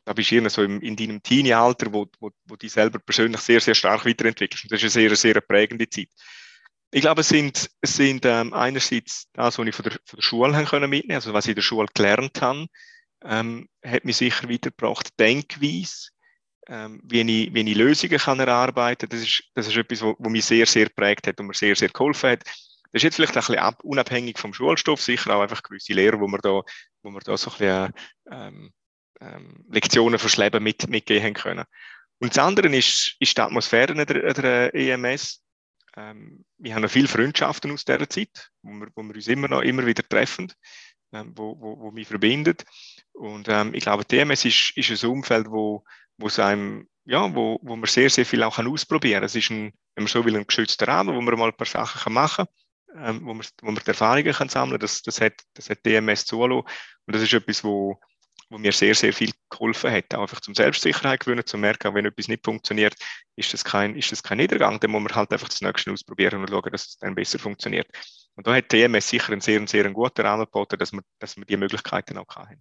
da 0.05 0.12
bist 0.12 0.31
du 0.31 0.49
so 0.49 0.62
in 0.62 0.95
deinem 0.97 1.23
Teenie-Alter, 1.23 1.93
wo, 1.93 2.07
wo, 2.21 2.31
wo 2.45 2.57
du 2.57 2.69
selber 2.69 2.99
persönlich 2.99 3.41
sehr, 3.41 3.61
sehr 3.61 3.75
stark 3.75 4.05
weiterentwickelst. 4.05 4.65
Und 4.65 4.73
das 4.73 4.83
ist 4.83 4.97
eine 4.97 5.09
sehr, 5.09 5.17
sehr 5.17 5.41
prägende 5.41 5.88
Zeit. 5.88 6.09
Ich 6.93 7.00
glaube, 7.00 7.23
es 7.23 7.29
sind, 7.29 7.69
es 7.81 7.97
sind 7.97 8.25
ähm, 8.25 8.53
einerseits 8.53 9.26
das, 9.33 9.59
was 9.59 9.67
ich 9.67 9.75
von 9.75 9.83
der, 9.85 9.93
von 10.05 10.17
der 10.17 10.23
Schule 10.23 10.65
können 10.65 10.88
mitnehmen, 10.88 11.17
also 11.17 11.33
was 11.33 11.47
ich 11.47 11.50
in 11.50 11.57
der 11.57 11.62
Schule 11.62 11.88
gelernt 11.93 12.41
habe, 12.41 12.67
ähm, 13.25 13.69
hat 13.85 14.05
mich 14.05 14.19
sicher 14.19 14.49
weitergebracht. 14.49 15.09
Denkweise, 15.19 16.11
ähm, 16.69 17.00
wie, 17.05 17.21
ich, 17.21 17.55
wie 17.55 17.71
ich 17.71 17.76
Lösungen 17.76 18.19
kann 18.19 18.38
erarbeiten 18.38 19.09
kann, 19.09 19.19
das 19.19 19.26
ist, 19.26 19.45
das 19.55 19.67
ist 19.67 19.76
etwas, 19.76 20.03
was 20.03 20.31
mich 20.31 20.45
sehr, 20.45 20.67
sehr 20.67 20.88
prägt 20.88 21.26
hat 21.26 21.41
und 21.41 21.47
mir 21.47 21.55
sehr, 21.55 21.75
sehr 21.75 21.88
geholfen 21.88 22.31
hat. 22.31 22.45
Das 22.93 23.00
ist 23.00 23.02
jetzt 23.02 23.16
vielleicht 23.16 23.37
ein 23.37 23.40
bisschen 23.40 23.59
ab, 23.59 23.81
unabhängig 23.83 24.38
vom 24.38 24.55
Schulstoff, 24.55 25.00
sicher 25.00 25.35
auch 25.37 25.43
einfach 25.43 25.62
gewisse 25.62 25.93
Lehrer, 25.93 26.21
wo 26.21 26.26
wir 26.28 26.38
da, 26.38 26.62
wo 27.02 27.11
wir 27.11 27.21
da 27.21 27.37
so 27.37 27.50
ein 27.50 27.59
bisschen, 27.59 27.93
ähm, 28.31 28.73
ähm, 29.21 29.64
Lektionen 29.71 30.19
fürs 30.19 30.37
Leben 30.37 30.62
mit, 30.62 30.88
mitgeben 30.88 31.35
können. 31.35 31.64
Und 32.19 32.37
das 32.37 32.45
andere 32.45 32.69
ist, 32.75 33.16
ist 33.19 33.37
die 33.37 33.43
Atmosphäre 33.43 33.95
der, 34.07 34.35
der 34.35 34.75
EMS. 34.75 35.43
Ähm, 35.97 36.45
wir 36.59 36.75
haben 36.75 36.83
noch 36.83 36.90
viele 36.90 37.09
Freundschaften 37.09 37.71
aus 37.73 37.85
dieser 37.85 38.09
Zeit, 38.09 38.50
wo 38.62 38.73
wir, 38.73 38.88
wo 38.95 39.02
wir 39.02 39.14
uns 39.14 39.28
immer 39.28 39.49
noch 39.49 39.62
immer 39.62 39.87
wieder 39.87 40.02
treffen, 40.07 40.52
ähm, 41.12 41.33
wo, 41.37 41.59
wo, 41.59 41.78
wo 41.78 41.90
mich 41.90 42.09
verbindet. 42.09 42.64
Und 43.12 43.49
ähm, 43.49 43.75
ich 43.75 43.83
glaube, 43.83 44.05
die 44.05 44.19
EMS 44.19 44.45
ist, 44.45 44.73
ist 44.76 45.05
ein 45.05 45.11
Umfeld, 45.11 45.50
wo, 45.50 45.85
wo 46.19 46.26
es 46.26 46.38
einem, 46.38 46.88
ja, 47.05 47.35
wo, 47.35 47.59
wo 47.62 47.76
man 47.76 47.87
sehr, 47.87 48.11
sehr 48.11 48.26
viel 48.26 48.43
auch 48.43 48.59
ausprobieren 48.59 49.21
kann. 49.21 49.26
Es 49.26 49.35
ist 49.35 49.50
ein, 49.50 49.73
wenn 49.95 50.05
man 50.05 50.09
so 50.09 50.25
will, 50.25 50.37
ein 50.37 50.47
geschützter 50.47 50.88
Rahmen, 50.88 51.14
wo 51.14 51.21
man 51.21 51.38
mal 51.38 51.50
ein 51.50 51.57
paar 51.57 51.66
Sachen 51.66 52.12
machen 52.12 52.47
kann, 52.47 52.55
ähm, 52.99 53.21
wo, 53.25 53.35
man, 53.35 53.47
wo 53.62 53.71
man 53.71 53.83
die 53.83 53.88
Erfahrungen 53.88 54.33
kann 54.33 54.49
sammeln 54.49 54.79
kann. 54.79 54.81
Das, 54.81 55.03
das, 55.03 55.21
hat, 55.21 55.35
DMS 55.85 56.25
zulassen. 56.25 56.67
Und 57.07 57.15
das 57.15 57.23
ist 57.23 57.33
etwas, 57.33 57.62
wo, 57.65 57.99
wo 58.50 58.59
mir 58.59 58.73
sehr, 58.73 58.95
sehr 58.95 59.12
viel 59.12 59.33
geholfen 59.50 59.91
hat. 59.91 60.15
Auch 60.15 60.23
einfach 60.23 60.41
zum 60.41 60.55
Selbstsicherheit 60.55 61.21
gewinnen, 61.21 61.47
zu 61.47 61.59
merken, 61.59 61.95
wenn 61.95 62.07
etwas 62.07 62.29
nicht 62.29 62.45
funktioniert, 62.45 62.95
ist 63.37 63.53
das 63.53 63.65
kein, 63.65 63.97
ist 63.97 64.12
das 64.12 64.23
kein 64.23 64.38
Niedergang. 64.38 64.81
Dann 64.81 64.91
muss 64.91 65.03
man 65.03 65.15
halt 65.15 65.33
einfach 65.33 65.49
das 65.49 65.61
Nächste 65.61 65.93
ausprobieren 65.93 66.41
und 66.41 66.50
schauen, 66.50 66.73
dass 66.73 66.87
es 66.87 66.97
dann 66.99 67.15
besser 67.15 67.38
funktioniert. 67.38 67.88
Und 68.35 68.47
da 68.47 68.55
hat 68.55 68.69
TMS 68.69 69.09
sicher 69.09 69.33
einen 69.33 69.41
sehr, 69.41 69.67
sehr 69.67 69.91
guten 69.91 70.23
Rahmen 70.23 70.45
geboten, 70.45 70.79
dass 70.79 70.93
wir, 70.93 71.03
dass 71.19 71.37
wir 71.37 71.45
die 71.45 71.57
Möglichkeiten 71.57 72.19
auch 72.19 72.37
haben. 72.37 72.61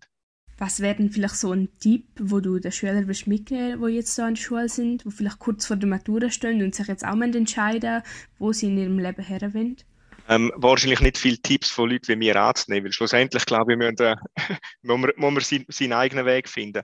Was 0.57 0.79
wäre 0.79 0.95
denn 0.95 1.09
vielleicht 1.09 1.35
so 1.35 1.51
ein 1.51 1.67
Tipp, 1.79 2.07
wo 2.17 2.39
du 2.39 2.59
den 2.59 2.71
Schülern 2.71 3.05
mitgeben 3.25 3.81
wo 3.81 3.87
jetzt 3.87 4.15
so 4.15 4.21
an 4.21 4.35
der 4.35 4.41
Schule 4.41 4.69
sind, 4.69 5.05
wo 5.05 5.09
vielleicht 5.09 5.39
kurz 5.39 5.65
vor 5.65 5.75
der 5.75 5.89
Matura 5.89 6.29
stehen 6.29 6.63
und 6.63 6.73
sich 6.73 6.87
jetzt 6.87 7.05
auch 7.05 7.15
mal 7.15 7.35
entscheiden, 7.35 8.03
wo 8.39 8.53
sie 8.53 8.67
in 8.67 8.77
ihrem 8.77 8.97
Leben 8.97 9.21
her 9.21 9.53
wollen? 9.53 9.75
Ähm, 10.27 10.51
wahrscheinlich 10.55 11.01
nicht 11.01 11.17
viele 11.17 11.37
Tipps 11.37 11.69
von 11.69 11.89
Leuten 11.89 12.07
wie 12.07 12.15
mir 12.15 12.35
anzunehmen, 12.35 12.85
weil 12.85 12.93
schlussendlich, 12.93 13.45
glaube 13.45 13.73
ich, 13.73 13.77
müssen, 13.77 13.97
äh, 13.99 14.15
muss 14.81 14.99
man, 14.99 15.11
muss 15.15 15.33
man 15.33 15.41
seinen, 15.41 15.65
seinen 15.69 15.93
eigenen 15.93 16.25
Weg 16.25 16.49
finden. 16.49 16.83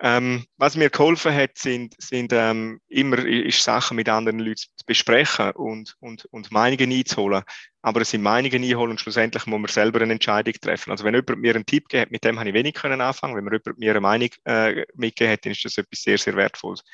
Ähm, 0.00 0.46
was 0.56 0.76
mir 0.76 0.90
geholfen 0.90 1.34
hat, 1.34 1.58
sind, 1.58 1.94
sind 1.98 2.32
ähm, 2.32 2.80
immer 2.86 3.18
ist 3.18 3.64
Sachen 3.64 3.96
mit 3.96 4.08
anderen 4.08 4.38
Leuten 4.38 4.54
zu 4.76 4.86
besprechen 4.86 5.50
und, 5.52 5.96
und, 5.98 6.24
und 6.26 6.52
Meinungen 6.52 6.92
einzuholen. 6.92 7.42
Aber 7.82 8.02
es 8.02 8.10
sind 8.10 8.22
Meinungen 8.22 8.62
einholen 8.62 8.92
und 8.92 9.00
schlussendlich 9.00 9.46
muss 9.46 9.58
man 9.58 9.68
selber 9.68 10.00
eine 10.00 10.12
Entscheidung 10.12 10.54
treffen. 10.60 10.92
Also 10.92 11.02
wenn 11.02 11.14
jemand 11.14 11.40
mir 11.40 11.54
einen 11.56 11.66
Tipp 11.66 11.88
gibt, 11.88 12.12
mit 12.12 12.22
dem 12.22 12.38
habe 12.38 12.48
ich 12.48 12.54
wenig 12.54 12.74
können 12.74 13.00
anfangen. 13.00 13.34
Wenn 13.34 13.44
mir 13.44 13.58
jemand 13.58 13.78
mir 13.80 13.90
eine 13.90 14.00
Meinung 14.00 14.28
äh, 14.44 14.84
mitgegeben 14.94 15.32
hat, 15.32 15.44
dann 15.44 15.52
ist 15.52 15.64
das 15.64 15.78
etwas 15.78 16.02
sehr, 16.02 16.18
sehr 16.18 16.36
Wertvolles. 16.36 16.84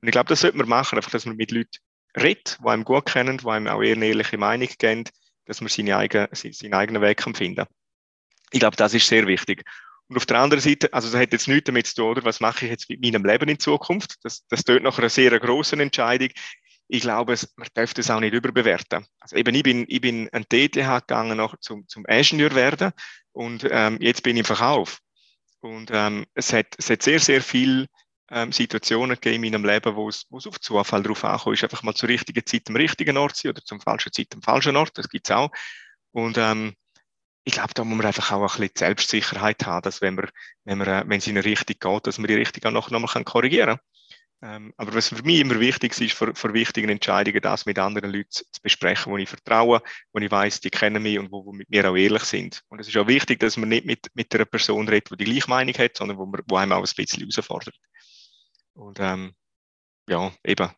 Und 0.00 0.08
ich 0.08 0.12
glaube, 0.12 0.28
das 0.28 0.40
sollte 0.40 0.56
man 0.56 0.68
machen, 0.68 0.96
einfach, 0.96 1.12
dass 1.12 1.26
man 1.26 1.36
mit 1.36 1.52
Leuten 1.52 1.78
redet, 2.16 2.58
die 2.60 2.68
einem 2.68 2.82
gut 2.82 3.06
kennen, 3.06 3.38
die 3.38 3.46
einem 3.46 3.68
auch 3.68 3.82
eher 3.82 3.94
eine 3.94 4.06
ehrliche 4.06 4.36
Meinung 4.36 4.68
geben 4.78 5.04
dass 5.48 5.60
man 5.60 5.68
seine 5.68 5.96
eigene, 5.96 6.28
seinen 6.32 6.74
eigenen 6.74 7.02
Weg 7.02 7.18
kann 7.18 7.34
finden 7.34 7.66
Ich 8.52 8.60
glaube, 8.60 8.76
das 8.76 8.94
ist 8.94 9.08
sehr 9.08 9.26
wichtig. 9.26 9.64
Und 10.08 10.16
auf 10.16 10.26
der 10.26 10.38
anderen 10.38 10.62
Seite, 10.62 10.92
also 10.92 11.10
das 11.10 11.20
hat 11.20 11.32
jetzt 11.32 11.48
nichts 11.48 11.64
damit 11.64 11.86
zu 11.86 11.96
tun, 11.96 12.10
oder 12.10 12.24
was 12.24 12.40
mache 12.40 12.64
ich 12.64 12.70
jetzt 12.70 12.88
mit 12.88 13.02
meinem 13.02 13.24
Leben 13.24 13.48
in 13.48 13.58
Zukunft? 13.58 14.16
Das, 14.22 14.46
das 14.48 14.62
tut 14.62 14.82
nach 14.82 14.98
einer 14.98 15.08
sehr 15.08 15.38
großen 15.38 15.80
Entscheidung. 15.80 16.28
Ich 16.86 17.02
glaube, 17.02 17.34
man 17.56 17.68
darf 17.74 17.92
das 17.92 18.10
auch 18.10 18.20
nicht 18.20 18.32
überbewerten. 18.32 19.06
Also 19.20 19.36
eben, 19.36 19.54
ich 19.54 19.62
bin, 19.62 19.84
ich 19.88 20.00
bin 20.00 20.28
an 20.32 20.44
TTH 20.44 21.00
gegangen, 21.00 21.36
noch 21.36 21.58
zum, 21.60 21.86
zum 21.88 22.06
Ingenieur 22.06 22.54
werden 22.54 22.92
und 23.32 23.66
ähm, 23.70 23.98
jetzt 24.00 24.22
bin 24.22 24.36
ich 24.36 24.40
im 24.40 24.44
Verkauf. 24.46 24.98
Und 25.60 25.90
ähm, 25.92 26.24
es, 26.34 26.52
hat, 26.52 26.66
es 26.78 26.88
hat 26.88 27.02
sehr, 27.02 27.20
sehr 27.20 27.42
viel 27.42 27.86
ähm, 28.30 28.52
Situationen 28.52 29.16
gegeben 29.16 29.44
in 29.44 29.52
meinem 29.52 29.64
Leben, 29.64 29.96
wo 29.96 30.08
es, 30.08 30.26
wo 30.30 30.38
es 30.38 30.46
auf 30.46 30.60
Zufall 30.60 31.02
drauf 31.02 31.24
ankommt, 31.24 31.56
ist 31.56 31.64
einfach 31.64 31.82
mal 31.82 31.94
zur 31.94 32.08
richtigen 32.08 32.44
Zeit 32.44 32.68
am 32.68 32.76
richtigen 32.76 33.16
Ort 33.16 33.36
sein 33.36 33.50
oder 33.50 33.64
zum 33.64 33.80
falschen 33.80 34.12
Zeit 34.12 34.28
am 34.34 34.42
falschen 34.42 34.76
Ort, 34.76 34.96
das 34.98 35.08
gibt's 35.08 35.30
auch. 35.30 35.50
Und 36.12 36.38
ähm, 36.38 36.74
ich 37.44 37.54
glaube, 37.54 37.72
da 37.74 37.84
muss 37.84 37.96
man 37.96 38.06
einfach 38.06 38.32
auch 38.32 38.42
ein 38.42 38.46
bisschen 38.46 38.72
Selbstsicherheit 38.76 39.64
haben, 39.64 39.82
dass 39.82 40.02
wenn 40.02 40.14
man, 40.14 40.28
wenn 40.64 40.78
man, 40.78 40.88
äh, 40.88 41.04
wenn 41.06 41.18
es 41.18 41.26
in 41.26 41.38
eine 41.38 41.44
Richtung 41.44 41.76
geht, 41.80 42.06
dass 42.06 42.18
man 42.18 42.28
die 42.28 42.34
Richtung 42.34 42.64
auch 42.64 42.72
noch, 42.72 42.90
noch 42.90 43.14
mal 43.14 43.24
korrigieren 43.24 43.78
kann. 43.78 43.80
Ähm, 44.40 44.72
aber 44.76 44.94
was 44.94 45.08
für 45.08 45.22
mich 45.22 45.40
immer 45.40 45.58
wichtig 45.58 45.98
ist, 46.00 46.12
für, 46.12 46.32
für 46.34 46.54
wichtigen 46.54 46.90
Entscheidungen, 46.90 47.40
das 47.40 47.66
mit 47.66 47.78
anderen 47.78 48.12
Leuten 48.12 48.30
zu 48.30 48.44
besprechen, 48.62 49.12
wo 49.12 49.16
ich 49.16 49.28
vertraue, 49.28 49.82
wo 50.12 50.20
ich 50.20 50.30
weiß, 50.30 50.60
die 50.60 50.70
kennen 50.70 51.02
mich 51.02 51.18
und 51.18 51.32
wo, 51.32 51.44
wo 51.44 51.52
mit 51.52 51.68
mir 51.70 51.90
auch 51.90 51.96
ehrlich 51.96 52.22
sind. 52.22 52.62
Und 52.68 52.80
es 52.80 52.86
ist 52.86 52.96
auch 52.96 53.08
wichtig, 53.08 53.40
dass 53.40 53.56
man 53.56 53.70
nicht 53.70 53.84
mit, 53.84 54.06
mit 54.14 54.32
einer 54.32 54.44
Person 54.44 54.86
redet, 54.86 55.10
die 55.10 55.24
die 55.24 55.32
gleiche 55.32 55.50
Meinung 55.50 55.74
hat, 55.74 55.96
sondern 55.96 56.18
wo, 56.18 56.26
man, 56.26 56.42
wo 56.46 56.56
einem 56.56 56.72
auch 56.72 56.86
ein 56.86 56.94
bisschen 56.94 57.28
herausfordert. 57.28 57.74
Und 58.78 58.98
ähm, 59.00 59.32
ja, 60.08 60.32
eben, 60.44 60.70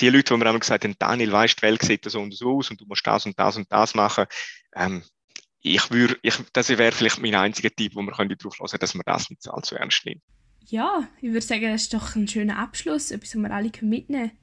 die 0.00 0.08
Leute, 0.08 0.34
die 0.34 0.38
mir 0.38 0.46
einmal 0.46 0.60
gesagt 0.60 0.84
haben, 0.84 0.96
Daniel, 0.98 1.32
weißt, 1.32 1.58
die 1.58 1.62
Welt 1.62 1.82
sieht 1.82 2.04
so 2.04 2.20
und 2.20 2.34
so 2.34 2.58
aus 2.58 2.70
und 2.70 2.80
du 2.80 2.86
musst 2.86 3.06
das 3.06 3.24
und 3.24 3.38
das 3.38 3.56
und 3.56 3.70
das 3.70 3.94
machen, 3.94 4.26
ähm, 4.74 5.02
ich 5.60 5.90
würde, 5.90 6.18
ich, 6.22 6.34
das 6.52 6.68
wäre 6.68 6.92
vielleicht 6.92 7.20
mein 7.20 7.34
einziger 7.34 7.70
Tipp, 7.70 7.94
wo 7.94 8.02
man 8.02 8.14
könnte 8.14 8.36
darauf 8.36 8.58
hören 8.58 8.78
dass 8.78 8.94
man 8.94 9.02
das 9.06 9.30
nicht 9.30 9.48
allzu 9.48 9.74
ernst 9.74 10.04
nimmt. 10.04 10.22
Ja, 10.66 11.08
ich 11.20 11.30
würde 11.30 11.40
sagen, 11.40 11.62
das 11.62 11.82
ist 11.82 11.94
doch 11.94 12.14
ein 12.14 12.28
schöner 12.28 12.58
Abschluss, 12.58 13.10
etwas, 13.10 13.34
was 13.34 13.42
wir 13.42 13.50
alle 13.50 13.70
mitnehmen 13.80 14.06
können. 14.08 14.38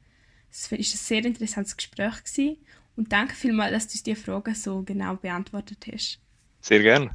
Es 0.49 0.71
war 0.71 0.77
ein 0.77 0.83
sehr 0.83 1.25
interessantes 1.25 1.77
Gespräch 1.77 2.23
gewesen. 2.23 2.57
und 2.95 3.11
danke 3.11 3.35
vielmals, 3.35 3.71
dass 3.73 3.87
du 3.87 4.03
diese 4.03 4.21
Fragen 4.21 4.55
so 4.55 4.83
genau 4.83 5.15
beantwortet 5.15 5.85
hast. 5.91 6.19
Sehr 6.61 6.81
gerne. 6.81 7.11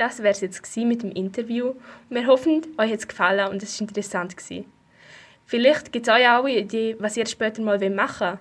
Das 0.00 0.20
wäre 0.20 0.30
es 0.30 0.40
jetzt 0.40 0.76
mit 0.78 1.02
dem 1.02 1.12
Interview. 1.12 1.74
Wir 2.08 2.26
hoffen, 2.26 2.62
euch 2.78 2.90
hat 2.90 3.00
es 3.00 3.06
gefallen 3.06 3.50
und 3.50 3.62
es 3.62 3.78
war 3.78 3.86
interessant. 3.86 4.34
Gewesen. 4.34 4.64
Vielleicht 5.44 5.92
gibt 5.92 6.08
es 6.08 6.14
euch 6.14 6.26
auch 6.26 6.44
eine 6.44 6.56
Idee, 6.56 6.96
was 6.98 7.18
ihr 7.18 7.26
später 7.26 7.60
mal 7.60 7.78
machen 7.90 8.38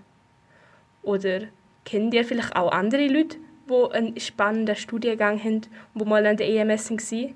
wollt. 1.02 1.26
Oder 1.26 1.48
kennt 1.84 2.14
ihr 2.14 2.24
vielleicht 2.24 2.56
auch 2.56 2.72
andere 2.72 3.10
Leute, 3.10 3.36
die 3.70 3.92
einen 3.94 4.18
spannenden 4.22 4.78
Studiengang 4.78 5.38
haben 5.38 5.64
und 5.96 6.02
die 6.02 6.06
mal 6.06 6.26
an 6.26 6.38
der 6.38 6.48
EMS 6.48 6.92
waren? 6.92 7.36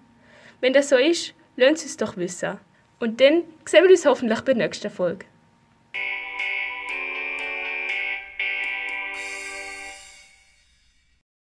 Wenn 0.62 0.72
das 0.72 0.88
so 0.88 0.96
ist, 0.96 1.34
lasst 1.58 1.80
es 1.80 1.84
uns 1.84 1.98
doch 1.98 2.16
wissen. 2.16 2.60
Und 3.02 3.20
dann 3.20 3.44
sehen 3.66 3.84
wir 3.84 3.92
uns 3.92 4.06
hoffentlich 4.06 4.40
bei 4.40 4.54
der 4.54 4.64
nächsten 4.64 4.90
Folge. 4.90 5.26